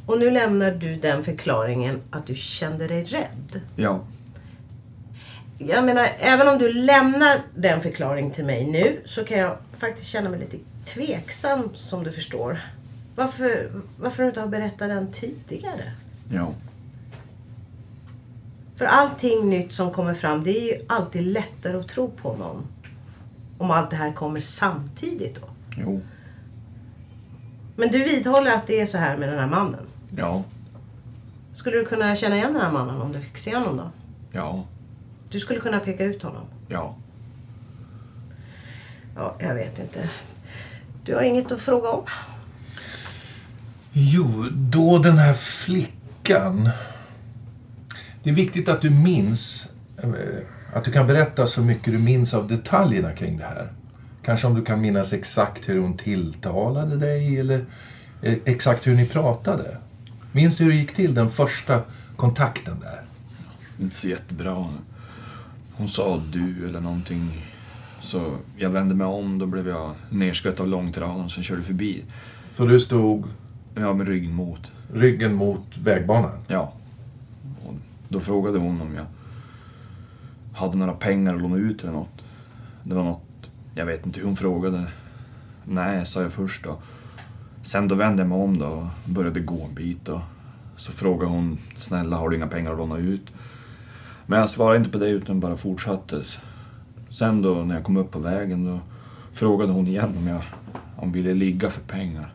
Och 0.06 0.20
nu 0.20 0.32
lämnar 0.32 0.72
du 0.72 0.96
den 0.96 1.24
förklaringen 1.24 2.02
att 2.10 2.26
du 2.28 2.36
kände 2.36 2.88
dig 2.88 3.04
rädd. 3.04 3.62
Ja. 3.76 4.00
Jag 5.58 5.86
menar, 5.86 6.10
även 6.20 6.48
om 6.48 6.58
du 6.58 6.74
lämnar 6.74 7.42
den 7.56 7.82
förklaringen 7.82 8.32
till 8.32 8.46
mig 8.46 8.66
nu 8.66 9.02
så 9.06 9.24
kan 9.24 9.38
jag 9.38 9.58
faktiskt 9.78 10.08
känna 10.08 10.30
mig 10.30 10.40
lite 10.40 10.58
tveksam 10.86 11.70
som 11.74 12.04
du 12.04 12.12
förstår. 12.12 12.62
Varför, 13.16 13.72
varför 14.00 14.24
du 14.24 14.30
inte 14.30 14.40
har 14.40 14.48
berättat 14.48 14.90
den 14.90 15.12
tidigare? 15.12 15.92
Ja. 16.32 16.54
För 18.76 18.86
allting 18.86 19.50
nytt 19.50 19.74
som 19.74 19.92
kommer 19.92 20.14
fram, 20.14 20.44
det 20.44 20.58
är 20.58 20.74
ju 20.74 20.86
alltid 20.88 21.24
lättare 21.24 21.78
att 21.78 21.88
tro 21.88 22.10
på 22.10 22.36
någon. 22.36 22.68
Om 23.58 23.72
allt 23.72 23.90
det 23.90 23.96
här 23.96 24.14
kommer 24.14 24.40
samtidigt 24.40 25.36
då. 25.36 25.48
Jo. 25.78 26.02
Men 27.76 27.90
du 27.92 28.04
vidhåller 28.04 28.52
att 28.52 28.68
det 28.68 28.82
är 28.82 28.86
så 28.86 28.98
här 28.98 29.18
med 29.18 29.30
den 29.30 29.40
här 29.40 29.48
mannen? 29.48 29.86
Ja. 30.16 30.44
Skulle 31.54 31.78
du 31.78 31.86
kunna 31.86 32.16
känna 32.16 32.36
igen 32.36 32.54
den 32.54 32.62
här 32.62 32.72
mannen 32.72 33.02
om 33.02 33.12
du 33.12 33.22
fick 33.22 33.38
se 33.38 33.56
honom 33.56 33.78
då? 33.78 33.92
Ja. 34.32 34.66
Du 35.30 35.40
skulle 35.40 35.60
kunna 35.60 35.80
peka 35.80 36.04
ut 36.04 36.24
honom? 36.24 36.46
Ja. 36.68 36.96
Ja, 39.16 39.36
jag 39.40 39.56
vet 39.56 39.80
inte. 39.80 40.10
Du 41.04 41.16
har 41.16 41.22
inget 41.22 41.52
att 41.52 41.62
fråga 41.62 41.90
om? 41.90 42.04
Jo, 43.94 44.46
då 44.52 44.98
den 44.98 45.18
här 45.18 45.34
flickan. 45.34 46.70
Det 48.24 48.30
är 48.30 48.34
viktigt 48.34 48.70
att 48.70 48.82
du 48.82 48.90
minns, 48.90 49.70
eh, 49.98 50.10
att 50.74 50.84
du 50.84 50.92
kan 50.92 51.08
berätta 51.08 51.46
så 51.46 51.62
mycket 51.62 51.94
du 51.94 52.00
minns 52.00 52.34
av 52.34 52.48
detaljerna 52.48 53.14
kring 53.14 53.38
det 53.38 53.44
här. 53.44 53.74
Kanske 54.24 54.48
om 54.48 54.56
du 54.56 54.64
kan 54.64 54.82
minnas 54.82 55.14
exakt 55.14 55.70
hur 55.70 55.80
hon 55.80 55.98
tilltalade 55.98 56.98
dig 56.98 57.40
eller 57.40 57.66
eh, 58.22 58.38
exakt 58.46 58.88
hur 58.88 58.96
ni 58.96 59.06
pratade. 59.06 59.78
Minns 60.32 60.58
du 60.58 60.64
hur 60.64 60.72
det 60.72 60.78
gick 60.78 60.96
till, 60.96 61.14
den 61.14 61.30
första 61.30 61.82
kontakten 62.16 62.80
där? 62.80 63.02
Inte 63.80 63.96
så 63.96 64.08
jättebra. 64.08 64.66
Hon 65.78 65.88
sa 65.88 66.22
du 66.32 66.68
eller 66.68 66.82
någonting. 66.82 67.32
Så 68.02 68.38
jag 68.58 68.70
vände 68.70 68.96
mig 68.96 69.08
om, 69.08 69.38
då 69.40 69.46
blev 69.46 69.68
jag 69.68 69.96
nerskött 70.10 70.60
av 70.60 70.68
långtradaren 70.68 71.30
som 71.30 71.44
körde 71.44 71.62
förbi. 71.62 72.04
Så 72.50 72.66
du 72.66 72.80
stod 72.80 73.26
Ja, 73.76 73.94
med 73.94 74.08
ryggen 74.08 74.34
mot. 74.34 74.72
ryggen 74.94 75.34
mot 75.36 75.78
vägbanan? 75.78 76.32
Ja. 76.48 76.74
Och 77.66 77.74
då 78.10 78.20
frågade 78.20 78.58
hon 78.60 78.82
om 78.82 78.96
jag 78.96 79.06
hade 80.54 80.78
några 80.78 80.94
pengar 80.94 81.36
att 81.36 81.42
låna 81.42 81.56
ut 81.58 81.84
eller 81.84 81.94
något. 81.94 82.24
Det 82.84 82.96
var 82.96 83.04
något, 83.04 83.50
jag 83.76 83.86
vet 83.86 84.06
inte 84.06 84.20
hur 84.20 84.28
hon 84.28 84.36
frågade. 84.36 84.88
Nej, 85.66 86.06
sa 86.06 86.22
jag 86.22 86.34
först 86.34 86.64
då. 86.64 86.78
Sen 87.62 87.88
då 87.88 87.96
vände 87.96 88.22
jag 88.22 88.30
mig 88.30 88.38
om 88.38 88.58
då 88.60 88.68
och 88.68 89.10
började 89.10 89.40
gå 89.40 89.64
en 89.66 89.76
bit 89.76 90.06
då. 90.06 90.22
Så 90.76 90.92
frågade 90.92 91.32
hon, 91.32 91.58
snälla 91.76 92.18
har 92.18 92.30
du 92.30 92.36
inga 92.38 92.48
pengar 92.48 92.72
att 92.72 92.78
låna 92.78 92.98
ut? 92.98 93.32
Men 94.28 94.40
jag 94.40 94.50
svarade 94.50 94.78
inte 94.78 94.90
på 94.90 94.98
det 94.98 95.10
utan 95.10 95.40
bara 95.40 95.58
fortsatte. 95.58 96.22
Sen 97.10 97.42
då 97.42 97.54
när 97.54 97.76
jag 97.76 97.84
kom 97.84 97.98
upp 97.98 98.12
på 98.12 98.20
vägen 98.20 98.66
då 98.66 98.80
frågade 99.32 99.72
hon 99.72 99.88
igen 99.88 100.14
om 100.18 100.28
jag 100.28 100.42
om 100.96 101.12
ville 101.12 101.34
ligga 101.34 101.70
för 101.70 101.82
pengar. 101.82 102.34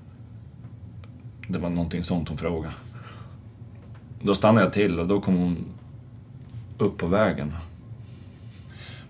Det 1.49 1.59
var 1.59 1.71
någonting 1.71 2.05
sånt 2.05 2.29
hon 2.29 2.39
frågade. 2.39 2.75
Då 4.23 4.35
stannade 4.35 4.67
jag 4.67 4.73
till 4.73 5.01
och 5.01 5.09
då 5.09 5.21
kom 5.21 5.37
hon 5.37 5.57
upp 6.79 6.99
på 6.99 7.07
vägen. 7.07 7.55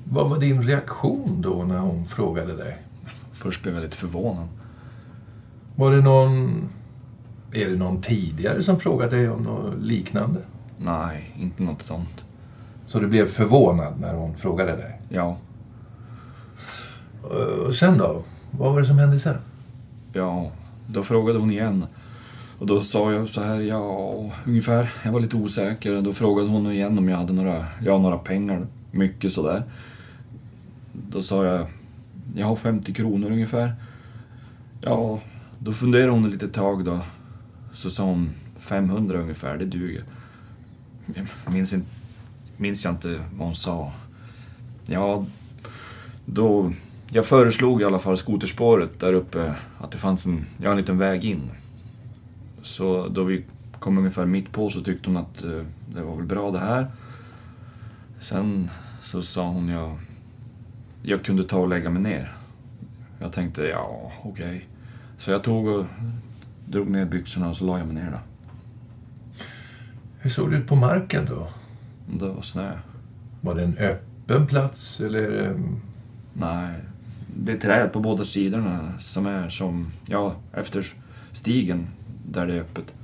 Vad 0.04 0.30
var 0.30 0.38
din 0.38 0.62
reaktion 0.62 1.42
då 1.42 1.64
när 1.64 1.78
hon 1.78 2.04
frågade 2.04 2.56
dig? 2.56 2.82
Först 3.32 3.62
blev 3.62 3.74
jag 3.74 3.82
lite 3.82 3.96
förvånad. 3.96 4.48
Var 5.76 5.90
det 5.90 6.00
någon... 6.00 6.68
Är 7.52 7.70
det 7.70 7.76
någon 7.76 8.02
tidigare 8.02 8.62
som 8.62 8.80
frågade 8.80 9.16
dig 9.16 9.28
om 9.28 9.42
något 9.42 9.78
liknande? 9.78 10.40
Nej, 10.78 11.34
inte 11.38 11.62
något 11.62 11.82
sånt. 11.82 12.24
Så 12.92 13.00
du 13.00 13.06
blev 13.06 13.26
förvånad 13.26 14.00
när 14.00 14.14
hon 14.14 14.36
frågade 14.36 14.72
dig? 14.76 15.00
Ja. 15.08 15.36
Och 17.66 17.74
sen 17.74 17.98
då? 17.98 18.22
Vad 18.50 18.72
var 18.72 18.80
det 18.80 18.86
som 18.86 18.98
hände 18.98 19.18
sen? 19.18 19.36
Ja, 20.12 20.50
då 20.86 21.02
frågade 21.02 21.38
hon 21.38 21.50
igen. 21.50 21.86
Och 22.58 22.66
då 22.66 22.80
sa 22.80 23.12
jag 23.12 23.28
så 23.28 23.42
här, 23.42 23.60
ja, 23.60 24.14
ungefär. 24.46 24.92
Jag 25.04 25.12
var 25.12 25.20
lite 25.20 25.36
osäker. 25.36 26.02
Då 26.02 26.12
frågade 26.12 26.48
hon 26.48 26.66
igen 26.66 26.98
om 26.98 27.08
jag 27.08 27.16
hade 27.16 27.32
några, 27.32 27.64
ja, 27.84 27.98
några 27.98 28.18
pengar. 28.18 28.66
Mycket 28.90 29.32
sådär. 29.32 29.62
Då 30.92 31.22
sa 31.22 31.44
jag, 31.44 31.66
jag 32.34 32.46
har 32.46 32.56
50 32.56 32.92
kronor 32.92 33.30
ungefär. 33.30 33.74
Ja, 34.80 35.20
då 35.58 35.72
funderade 35.72 36.12
hon 36.12 36.24
ett 36.24 36.32
litet 36.32 36.52
tag 36.52 36.84
då. 36.84 37.00
Så 37.72 37.90
sa 37.90 38.04
hon 38.04 38.30
500 38.58 39.18
ungefär, 39.18 39.56
det 39.56 39.64
duger. 39.64 40.04
Jag 41.44 41.52
minns, 41.52 41.72
inte, 41.72 42.01
minns 42.62 42.84
jag 42.84 42.92
inte 42.94 43.20
vad 43.32 43.46
hon 43.46 43.54
sa. 43.54 43.92
Ja, 44.86 45.26
då... 46.24 46.72
Jag 47.14 47.26
föreslog 47.26 47.82
i 47.82 47.84
alla 47.84 47.98
fall 47.98 48.16
skoterspåret 48.16 49.00
där 49.00 49.12
uppe 49.12 49.54
att 49.78 49.90
det 49.90 49.98
fanns 49.98 50.26
en, 50.26 50.46
ja, 50.58 50.70
en 50.70 50.76
liten 50.76 50.98
väg 50.98 51.24
in. 51.24 51.50
Så 52.62 53.08
då 53.08 53.24
vi 53.24 53.44
kom 53.78 53.98
ungefär 53.98 54.26
mitt 54.26 54.52
på 54.52 54.68
så 54.68 54.80
tyckte 54.80 55.08
hon 55.10 55.16
att 55.16 55.44
eh, 55.44 55.62
det 55.94 56.02
var 56.02 56.16
väl 56.16 56.26
bra 56.26 56.50
det 56.50 56.58
här. 56.58 56.86
Sen 58.20 58.70
så 59.00 59.22
sa 59.22 59.48
hon 59.48 59.68
jag, 59.68 59.98
jag 61.02 61.24
kunde 61.24 61.44
ta 61.44 61.58
och 61.58 61.68
lägga 61.68 61.90
mig 61.90 62.02
ner. 62.02 62.36
Jag 63.18 63.32
tänkte 63.32 63.62
ja, 63.62 64.12
okej. 64.22 64.68
Så 65.18 65.30
jag 65.30 65.42
tog 65.42 65.66
och 65.66 65.84
drog 66.66 66.90
ner 66.90 67.04
byxorna 67.04 67.48
och 67.48 67.56
så 67.56 67.64
la 67.64 67.78
jag 67.78 67.86
mig 67.86 67.96
ner 67.96 68.10
då. 68.10 68.18
Hur 70.18 70.30
såg 70.30 70.50
det 70.50 70.56
ut 70.56 70.66
på 70.66 70.76
marken 70.76 71.26
då? 71.26 71.48
Det 72.12 72.28
var 72.28 72.42
snö. 72.42 72.72
Var 73.40 73.54
det 73.54 73.62
en 73.62 73.78
öppen 73.78 74.46
plats 74.46 75.00
eller? 75.00 75.54
Nej, 76.32 76.74
det 77.36 77.52
är 77.52 77.58
träd 77.58 77.92
på 77.92 78.00
båda 78.00 78.24
sidorna 78.24 78.98
som 78.98 79.26
är 79.26 79.48
som, 79.48 79.92
ja, 80.08 80.34
efter 80.52 80.86
stigen 81.32 81.86
där 82.26 82.46
det 82.46 82.54
är 82.54 82.60
öppet. 82.60 82.94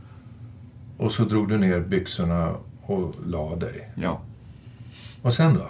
Och 0.96 1.12
så 1.12 1.24
drog 1.24 1.48
du 1.48 1.59
ner 1.59 1.80
byxorna 1.80 2.54
och 2.82 3.14
la 3.26 3.56
dig? 3.56 3.90
Ja. 3.94 4.20
Och 5.22 5.32
sen 5.32 5.54
då? 5.54 5.66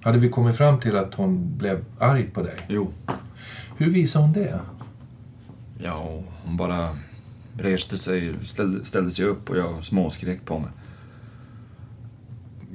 Hade 0.00 0.18
vi 0.18 0.28
kommit 0.28 0.56
fram 0.56 0.80
till 0.80 0.96
att 0.96 1.14
hon 1.14 1.58
blev 1.58 1.84
arg 1.98 2.22
på 2.22 2.42
dig? 2.42 2.56
Jo. 2.68 2.92
Hur 3.76 3.90
visade 3.90 4.24
hon 4.24 4.32
det? 4.32 4.60
Ja, 5.78 6.22
hon 6.44 6.56
bara 6.56 6.96
reste 7.58 7.98
sig, 7.98 8.34
ställde, 8.42 8.84
ställde 8.84 9.10
sig 9.10 9.24
upp 9.24 9.50
och 9.50 9.56
jag 9.56 9.84
småskrek 9.84 10.44
på 10.44 10.58
mig. 10.58 10.70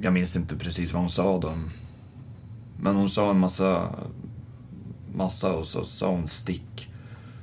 Jag 0.00 0.12
minns 0.12 0.36
inte 0.36 0.56
precis 0.56 0.92
vad 0.92 1.02
hon 1.02 1.10
sa 1.10 1.38
då. 1.38 1.58
Men 2.80 2.96
hon 2.96 3.08
sa 3.08 3.30
en 3.30 3.38
massa, 3.38 3.94
massa 5.14 5.52
och 5.52 5.66
så 5.66 5.84
sa 5.84 6.10
hon 6.10 6.28
stick. 6.28 6.90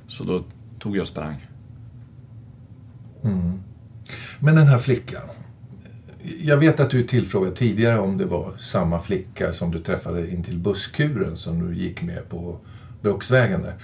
Så 0.06 0.24
då 0.24 0.44
tog 0.78 0.96
jag 0.96 1.02
och 1.02 1.08
sprang. 1.08 1.46
Mm. 3.24 3.60
Men 4.40 4.54
den 4.54 4.66
här 4.66 4.78
flickan. 4.78 5.22
Jag 6.40 6.56
vet 6.56 6.80
att 6.80 6.90
du 6.90 7.06
tillfrågade 7.06 7.56
tidigare 7.56 7.98
om 7.98 8.18
det 8.18 8.24
var 8.24 8.56
samma 8.58 9.00
flicka 9.00 9.52
som 9.52 9.70
du 9.70 9.78
träffade 9.78 10.30
in 10.30 10.42
till 10.42 10.58
busskuren 10.58 11.36
som 11.36 11.66
du 11.66 11.76
gick 11.76 12.02
med 12.02 12.28
på 12.28 12.58
Bruksvägen 13.02 13.62
där. 13.62 13.74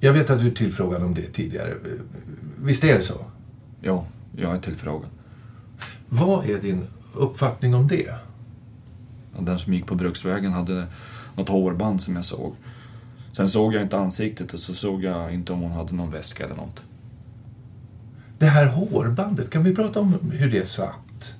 Jag 0.00 0.12
vet 0.12 0.30
att 0.30 0.40
du 0.40 0.50
tillfrågade 0.50 1.04
om 1.04 1.14
det 1.14 1.32
tidigare. 1.32 1.74
Visst 2.62 2.84
är 2.84 2.94
det 2.94 3.02
så? 3.02 3.24
Ja, 3.80 4.06
jag 4.36 4.54
är 4.54 4.60
tillfrågad. 4.60 5.10
Vad 6.08 6.50
är 6.50 6.58
din 6.58 6.86
uppfattning 7.14 7.74
om 7.74 7.88
det? 7.88 8.14
Den 9.38 9.58
som 9.58 9.74
gick 9.74 9.86
på 9.86 9.94
Bruksvägen 9.94 10.52
hade 10.52 10.86
något 11.34 11.48
hårband 11.48 12.00
som 12.00 12.16
jag 12.16 12.24
såg. 12.24 12.54
Sen 13.32 13.48
såg 13.48 13.74
jag 13.74 13.82
inte 13.82 13.98
ansiktet 13.98 14.54
och 14.54 14.60
så 14.60 14.74
såg 14.74 15.04
jag 15.04 15.34
inte 15.34 15.52
om 15.52 15.60
hon 15.60 15.72
hade 15.72 15.94
någon 15.94 16.10
väska 16.10 16.44
eller 16.44 16.56
något. 16.56 16.82
Det 18.38 18.46
här 18.46 18.66
hårbandet, 18.66 19.50
kan 19.50 19.62
vi 19.62 19.74
prata 19.74 20.00
om 20.00 20.30
hur 20.32 20.50
det 20.50 20.68
satt? 20.68 21.36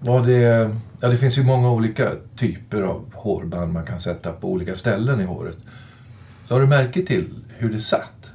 Var 0.00 0.24
det, 0.24 0.76
ja, 1.00 1.08
det 1.08 1.18
finns 1.18 1.38
ju 1.38 1.44
många 1.44 1.70
olika 1.70 2.12
typer 2.36 2.82
av 2.82 3.14
hårband 3.14 3.72
man 3.72 3.84
kan 3.84 4.00
sätta 4.00 4.32
på 4.32 4.52
olika 4.52 4.74
ställen 4.74 5.20
i 5.20 5.24
håret. 5.24 5.58
Har 6.48 6.60
du 6.60 6.66
märke 6.66 7.06
till 7.06 7.34
hur 7.48 7.72
det 7.72 7.80
satt? 7.80 8.32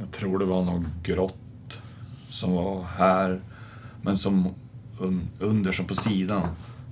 Jag 0.00 0.10
tror 0.10 0.38
det 0.38 0.44
var 0.44 0.62
något 0.62 0.86
grått 1.02 1.78
som 2.28 2.52
var 2.52 2.84
här, 2.84 3.40
men 4.02 4.18
som 4.18 4.54
un, 5.00 5.28
under 5.38 5.72
som 5.72 5.86
på 5.86 5.94
sidan. 5.94 6.48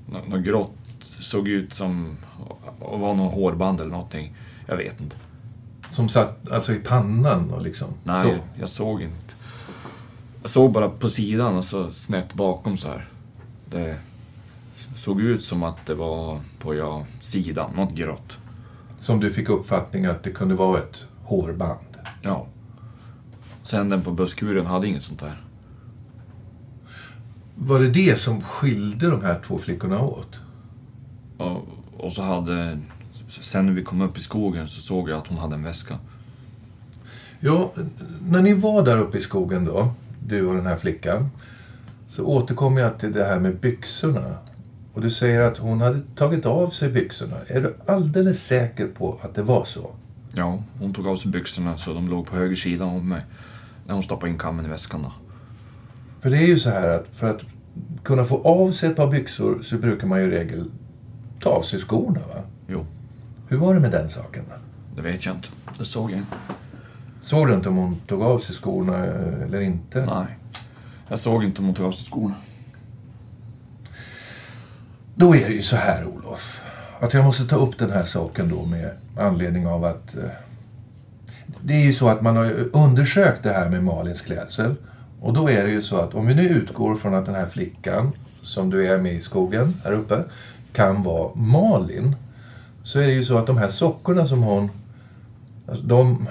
Nå, 0.06 0.18
något 0.28 0.44
grått 0.44 0.78
såg 1.18 1.48
ut 1.48 1.74
som 1.74 2.16
och 2.80 3.00
var 3.00 3.14
någon 3.14 3.32
hårband 3.32 3.80
eller 3.80 3.90
någonting. 3.90 4.34
Jag 4.66 4.76
vet 4.76 5.00
inte. 5.00 5.16
Som 5.90 6.08
satt 6.08 6.50
alltså 6.50 6.72
i 6.72 6.78
pannan 6.78 7.50
och 7.50 7.62
liksom? 7.62 7.88
Nej, 8.04 8.32
Då. 8.32 8.60
jag 8.60 8.68
såg 8.68 9.02
inte. 9.02 9.34
Jag 10.42 10.50
såg 10.50 10.72
bara 10.72 10.88
på 10.88 11.08
sidan 11.08 11.56
och 11.56 11.64
så 11.64 11.90
snett 11.90 12.34
bakom 12.34 12.76
så 12.76 12.88
här. 12.88 13.08
Det 13.70 13.96
såg 14.96 15.20
ut 15.20 15.42
som 15.42 15.62
att 15.62 15.86
det 15.86 15.94
var 15.94 16.40
på 16.58 16.74
ja, 16.74 17.06
sidan, 17.20 17.70
något 17.76 17.94
grått. 17.94 18.32
Som 18.98 19.20
du 19.20 19.32
fick 19.32 19.48
uppfattning 19.48 20.06
att 20.06 20.22
det 20.22 20.30
kunde 20.30 20.54
vara 20.54 20.78
ett 20.78 21.04
hårband? 21.24 21.78
Ja. 22.22 22.46
Sen 23.62 23.88
den 23.88 24.02
på 24.02 24.10
busskuren 24.10 24.66
hade 24.66 24.86
inget 24.86 25.02
sånt 25.02 25.20
där. 25.20 25.42
Var 27.60 27.80
det 27.80 27.88
det 27.88 28.18
som 28.18 28.40
skilde 28.42 29.10
de 29.10 29.22
här 29.22 29.40
två 29.46 29.58
flickorna 29.58 30.00
åt? 30.00 30.40
Och, 31.36 31.68
och 31.96 32.12
så 32.12 32.22
hade... 32.22 32.78
Sen 33.28 33.66
när 33.66 33.72
vi 33.72 33.82
kom 33.82 34.00
upp 34.00 34.16
i 34.18 34.20
skogen 34.20 34.68
så 34.68 34.80
såg 34.80 35.10
jag 35.10 35.18
att 35.18 35.26
hon 35.26 35.38
hade 35.38 35.54
en 35.54 35.64
väska. 35.64 35.98
Ja, 37.40 37.72
när 38.20 38.42
ni 38.42 38.54
var 38.54 38.82
där 38.82 38.98
uppe 38.98 39.18
i 39.18 39.20
skogen 39.20 39.64
då, 39.64 39.92
du 40.26 40.46
och 40.46 40.54
den 40.54 40.66
här 40.66 40.76
flickan, 40.76 41.30
så 42.08 42.24
återkommer 42.24 42.80
jag 42.80 42.98
till 42.98 43.12
det 43.12 43.24
här 43.24 43.38
med 43.38 43.56
byxorna. 43.56 44.34
Och 44.92 45.00
du 45.00 45.10
säger 45.10 45.40
att 45.40 45.58
hon 45.58 45.80
hade 45.80 46.00
tagit 46.16 46.46
av 46.46 46.70
sig 46.70 46.88
byxorna. 46.88 47.36
Är 47.46 47.60
du 47.60 47.76
alldeles 47.86 48.46
säker 48.46 48.86
på 48.86 49.18
att 49.22 49.34
det 49.34 49.42
var 49.42 49.64
så? 49.64 49.90
Ja, 50.34 50.62
hon 50.80 50.94
tog 50.94 51.06
av 51.06 51.16
sig 51.16 51.30
byxorna 51.30 51.76
så 51.76 51.94
de 51.94 52.08
låg 52.08 52.26
på 52.26 52.36
höger 52.36 52.56
sida 52.56 52.84
om 52.84 53.08
mig. 53.08 53.22
När 53.86 53.94
hon 53.94 54.02
stoppade 54.02 54.32
in 54.32 54.38
kammen 54.38 54.64
i 54.66 54.68
väskan 54.68 55.02
då. 55.02 55.27
För 56.20 56.30
det 56.30 56.36
är 56.36 56.46
ju 56.46 56.58
så 56.58 56.70
här 56.70 56.88
att 56.88 57.06
för 57.12 57.30
att 57.30 57.40
kunna 58.02 58.24
få 58.24 58.42
av 58.42 58.72
sig 58.72 58.90
ett 58.90 58.96
par 58.96 59.06
byxor 59.06 59.62
så 59.62 59.76
brukar 59.76 60.06
man 60.06 60.20
ju 60.20 60.26
i 60.26 60.30
regel 60.30 60.70
ta 61.40 61.50
av 61.50 61.62
sig 61.62 61.80
skorna 61.80 62.20
va? 62.20 62.42
Jo. 62.66 62.86
Hur 63.48 63.56
var 63.56 63.74
det 63.74 63.80
med 63.80 63.90
den 63.90 64.10
saken? 64.10 64.44
Då? 64.48 64.54
Det 64.96 65.02
vet 65.02 65.26
jag 65.26 65.34
inte. 65.34 65.48
Det 65.78 65.84
såg 65.84 66.10
jag 66.10 66.18
inte. 66.18 66.36
Såg 67.22 67.46
du 67.46 67.54
inte 67.54 67.68
om 67.68 67.76
hon 67.76 67.96
tog 68.06 68.22
av 68.22 68.38
sig 68.38 68.54
skorna 68.54 69.06
eh, 69.06 69.42
eller 69.42 69.60
inte? 69.60 70.06
Nej. 70.06 70.38
Jag 71.08 71.18
såg 71.18 71.44
inte 71.44 71.58
om 71.58 71.66
hon 71.66 71.74
tog 71.74 71.86
av 71.86 71.92
sig 71.92 72.04
skorna. 72.04 72.34
Då 75.14 75.36
är 75.36 75.48
det 75.48 75.54
ju 75.54 75.62
så 75.62 75.76
här 75.76 76.04
Olof. 76.04 76.62
Att 77.00 77.14
jag 77.14 77.24
måste 77.24 77.44
ta 77.44 77.56
upp 77.56 77.78
den 77.78 77.90
här 77.90 78.04
saken 78.04 78.48
då 78.48 78.64
med 78.64 78.90
anledning 79.16 79.66
av 79.66 79.84
att 79.84 80.16
eh, 80.16 80.22
det 81.60 81.74
är 81.74 81.84
ju 81.84 81.92
så 81.92 82.08
att 82.08 82.20
man 82.20 82.36
har 82.36 82.68
undersökt 82.72 83.42
det 83.42 83.52
här 83.52 83.70
med 83.70 83.84
Malins 83.84 84.20
klädsel. 84.20 84.74
Och 85.20 85.32
då 85.32 85.50
är 85.50 85.64
det 85.64 85.70
ju 85.70 85.82
så 85.82 85.96
att 85.96 86.14
om 86.14 86.26
vi 86.26 86.34
nu 86.34 86.48
utgår 86.48 86.96
från 86.96 87.14
att 87.14 87.26
den 87.26 87.34
här 87.34 87.46
flickan 87.46 88.12
som 88.42 88.70
du 88.70 88.86
är 88.86 88.98
med 88.98 89.14
i 89.14 89.20
skogen 89.20 89.74
här 89.84 89.92
uppe 89.92 90.24
kan 90.72 91.02
vara 91.02 91.34
Malin. 91.34 92.16
Så 92.82 92.98
är 92.98 93.06
det 93.06 93.12
ju 93.12 93.24
så 93.24 93.38
att 93.38 93.46
de 93.46 93.56
här 93.56 93.68
sockorna 93.68 94.26
som 94.26 94.42
hon... 94.42 94.70
Alltså 95.68 95.84
de, 95.84 96.28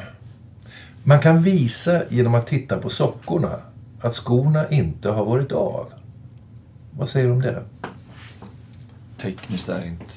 man 1.04 1.20
kan 1.20 1.44
visa 1.44 2.02
genom 2.10 2.36
att 2.36 2.48
titta 2.48 2.78
på 2.78 2.90
sockorna 2.90 3.60
att 4.02 4.16
skorna 4.16 4.70
inte 4.70 5.10
har 5.10 5.26
varit 5.26 5.52
av. 5.52 5.88
Vad 6.92 7.10
säger 7.10 7.28
du 7.28 7.34
om 7.34 7.42
det? 7.42 7.64
Tekniskt 9.18 9.70
är 9.70 9.80
det 9.80 9.88
inte... 9.88 10.14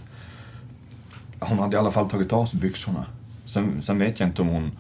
Hon 1.41 1.59
hade 1.59 1.77
i 1.77 1.79
alla 1.79 1.91
fall 1.91 2.11
tagit 2.11 2.33
av 2.33 2.47
sig 2.47 2.61
byxorna. 2.61 3.07
Sen, 3.45 3.83
sen 3.83 3.99
vet 3.99 4.21
jag 4.21 4.29
inte 4.29 4.43
om 4.43 4.49
hon 4.49 4.71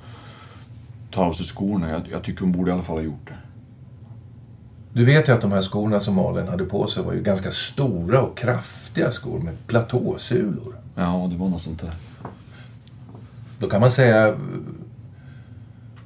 tar 1.10 1.24
av 1.24 1.32
sig 1.32 1.46
skorna. 1.46 1.90
Jag, 1.90 2.08
jag 2.10 2.22
tycker 2.22 2.40
hon 2.40 2.52
borde 2.52 2.70
i 2.70 2.74
alla 2.74 2.82
fall 2.82 2.96
ha 2.96 3.02
gjort 3.02 3.26
det. 3.26 3.34
Du 4.92 5.04
vet 5.04 5.28
ju 5.28 5.32
att 5.32 5.40
de 5.40 5.52
här 5.52 5.62
skorna 5.62 6.00
som 6.00 6.14
Malin 6.14 6.48
hade 6.48 6.64
på 6.64 6.86
sig 6.86 7.02
var 7.02 7.12
ju 7.12 7.22
ganska 7.22 7.50
stora 7.50 8.22
och 8.22 8.38
kraftiga 8.38 9.10
skor 9.10 9.38
med 9.38 9.66
platåsulor. 9.66 10.76
Ja, 10.94 11.28
det 11.30 11.36
var 11.36 11.48
något 11.48 11.60
sånt 11.60 11.80
där. 11.80 11.94
Då 13.58 13.68
kan 13.68 13.80
man 13.80 13.90
säga, 13.90 14.36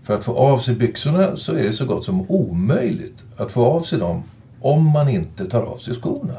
för 0.03 0.15
att 0.15 0.25
få 0.25 0.37
av 0.37 0.59
sig 0.59 0.75
byxorna 0.75 1.37
så 1.37 1.53
är 1.53 1.63
det 1.63 1.73
så 1.73 1.87
gott 1.87 2.05
som 2.05 2.31
omöjligt 2.31 3.23
att 3.37 3.53
få 3.53 3.65
av 3.65 3.83
sig 3.83 3.99
dem 3.99 4.23
om 4.61 4.91
man 4.91 5.09
inte 5.09 5.51
tar 5.51 5.63
av 5.63 5.79
sig 5.79 5.95
skorna. 5.95 6.39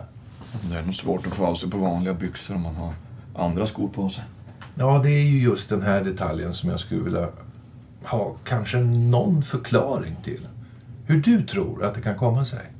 Det 0.61 0.75
är 0.75 0.81
nog 0.81 0.95
svårt 0.95 1.27
att 1.27 1.33
få 1.33 1.45
av 1.45 1.55
sig 1.55 1.69
på 1.69 1.77
vanliga 1.77 2.13
byxor 2.13 2.55
om 2.55 2.61
man 2.61 2.75
har 2.75 2.93
andra 3.35 3.67
skor 3.67 3.87
på 3.87 4.09
sig. 4.09 4.23
Ja, 4.75 4.99
det 5.03 5.09
är 5.09 5.23
ju 5.23 5.41
just 5.41 5.69
den 5.69 5.81
här 5.81 6.03
detaljen 6.03 6.53
som 6.53 6.69
jag 6.69 6.79
skulle 6.79 7.01
vilja 7.01 7.29
ha 8.03 8.35
kanske 8.43 8.77
någon 8.77 9.43
förklaring 9.43 10.15
till. 10.23 10.47
Hur 11.07 11.21
du 11.21 11.43
tror 11.43 11.83
att 11.83 11.95
det 11.95 12.01
kan 12.01 12.15
komma 12.15 12.45
sig. 12.45 12.71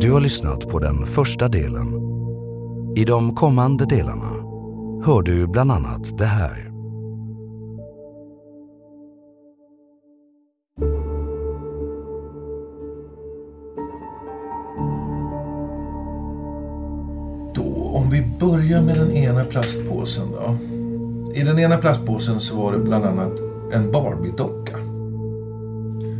Du 0.00 0.12
har 0.12 0.20
lyssnat 0.20 0.68
på 0.68 0.78
den 0.78 1.06
första 1.06 1.48
delen. 1.48 1.88
I 2.96 3.04
de 3.04 3.34
kommande 3.34 3.86
delarna 3.86 4.32
hör 5.04 5.22
du 5.22 5.46
bland 5.46 5.72
annat 5.72 6.18
det 6.18 6.26
här. 6.26 6.75
Börjar 18.38 18.82
med 18.82 18.96
den 18.98 19.12
ena 19.12 19.44
plastpåsen 19.44 20.26
då. 20.32 20.56
I 21.34 21.42
den 21.42 21.58
ena 21.58 21.76
plastpåsen 21.76 22.40
så 22.40 22.56
var 22.56 22.72
det 22.72 22.78
bland 22.78 23.04
annat 23.04 23.32
en 23.72 23.92
Barbie-docka. 23.92 24.78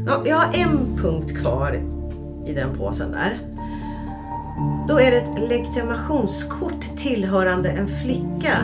Ja, 0.07 0.23
jag 0.25 0.37
har 0.37 0.55
en 0.55 0.99
punkt 1.03 1.37
kvar 1.37 1.81
i 2.47 2.53
den 2.53 2.69
påsen 2.79 3.12
där. 3.12 3.39
Då 4.89 5.01
är 5.01 5.11
det 5.11 5.17
ett 5.17 5.49
legitimationskort 5.49 6.81
tillhörande 6.97 7.71
en 7.71 7.89
flicka. 7.89 8.57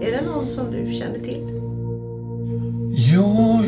Är 0.00 0.12
det 0.12 0.26
någon 0.34 0.46
som 0.46 0.64
du 0.70 0.92
känner 0.92 1.18
till? 1.18 1.44
Ja, 3.14 3.64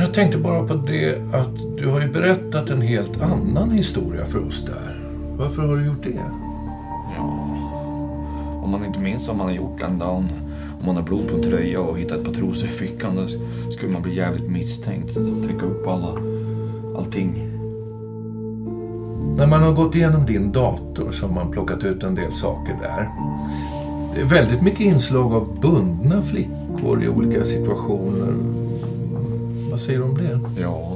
jag 0.00 0.14
tänkte 0.14 0.38
bara 0.38 0.68
på 0.68 0.74
det 0.74 1.18
att 1.32 1.78
du 1.78 1.88
har 1.88 2.00
ju 2.00 2.08
berättat 2.08 2.70
en 2.70 2.82
helt 2.82 3.22
annan 3.22 3.70
historia 3.70 4.24
för 4.24 4.46
oss 4.46 4.64
där. 4.64 5.00
Varför 5.38 5.62
har 5.62 5.76
du 5.76 5.86
gjort 5.86 6.02
det? 6.02 6.45
Om 8.66 8.72
man 8.72 8.84
inte 8.84 8.98
minns 8.98 9.28
vad 9.28 9.36
man 9.36 9.46
har 9.46 9.54
gjort 9.54 9.80
den 9.80 9.98
dagen. 9.98 10.28
Om 10.80 10.86
man 10.86 10.96
har 10.96 11.02
blod 11.02 11.28
på 11.28 11.36
en 11.36 11.42
tröja 11.42 11.80
och 11.80 11.98
hittat 11.98 12.18
ett 12.18 12.24
par 12.24 12.32
trosor 12.32 12.68
i 12.68 12.72
fickan 12.72 13.16
då 13.16 13.26
skulle 13.70 13.92
man 13.92 14.02
bli 14.02 14.16
jävligt 14.16 14.50
misstänkt. 14.50 15.14
Täcka 15.46 15.66
upp 15.66 15.86
alla, 15.86 16.12
allting. 16.98 17.48
När 19.36 19.46
man 19.46 19.62
har 19.62 19.72
gått 19.72 19.94
igenom 19.94 20.26
din 20.26 20.52
dator 20.52 21.12
så 21.12 21.26
har 21.26 21.34
man 21.34 21.50
plockat 21.50 21.84
ut 21.84 22.02
en 22.02 22.14
del 22.14 22.32
saker 22.32 22.78
där. 22.82 23.08
Det 24.14 24.20
är 24.20 24.24
väldigt 24.24 24.62
mycket 24.62 24.80
inslag 24.80 25.32
av 25.32 25.60
bundna 25.60 26.22
flickor 26.22 27.02
i 27.02 27.08
olika 27.08 27.44
situationer. 27.44 28.34
Vad 29.70 29.80
säger 29.80 29.98
du 29.98 30.04
om 30.04 30.14
det? 30.14 30.60
Ja, 30.60 30.95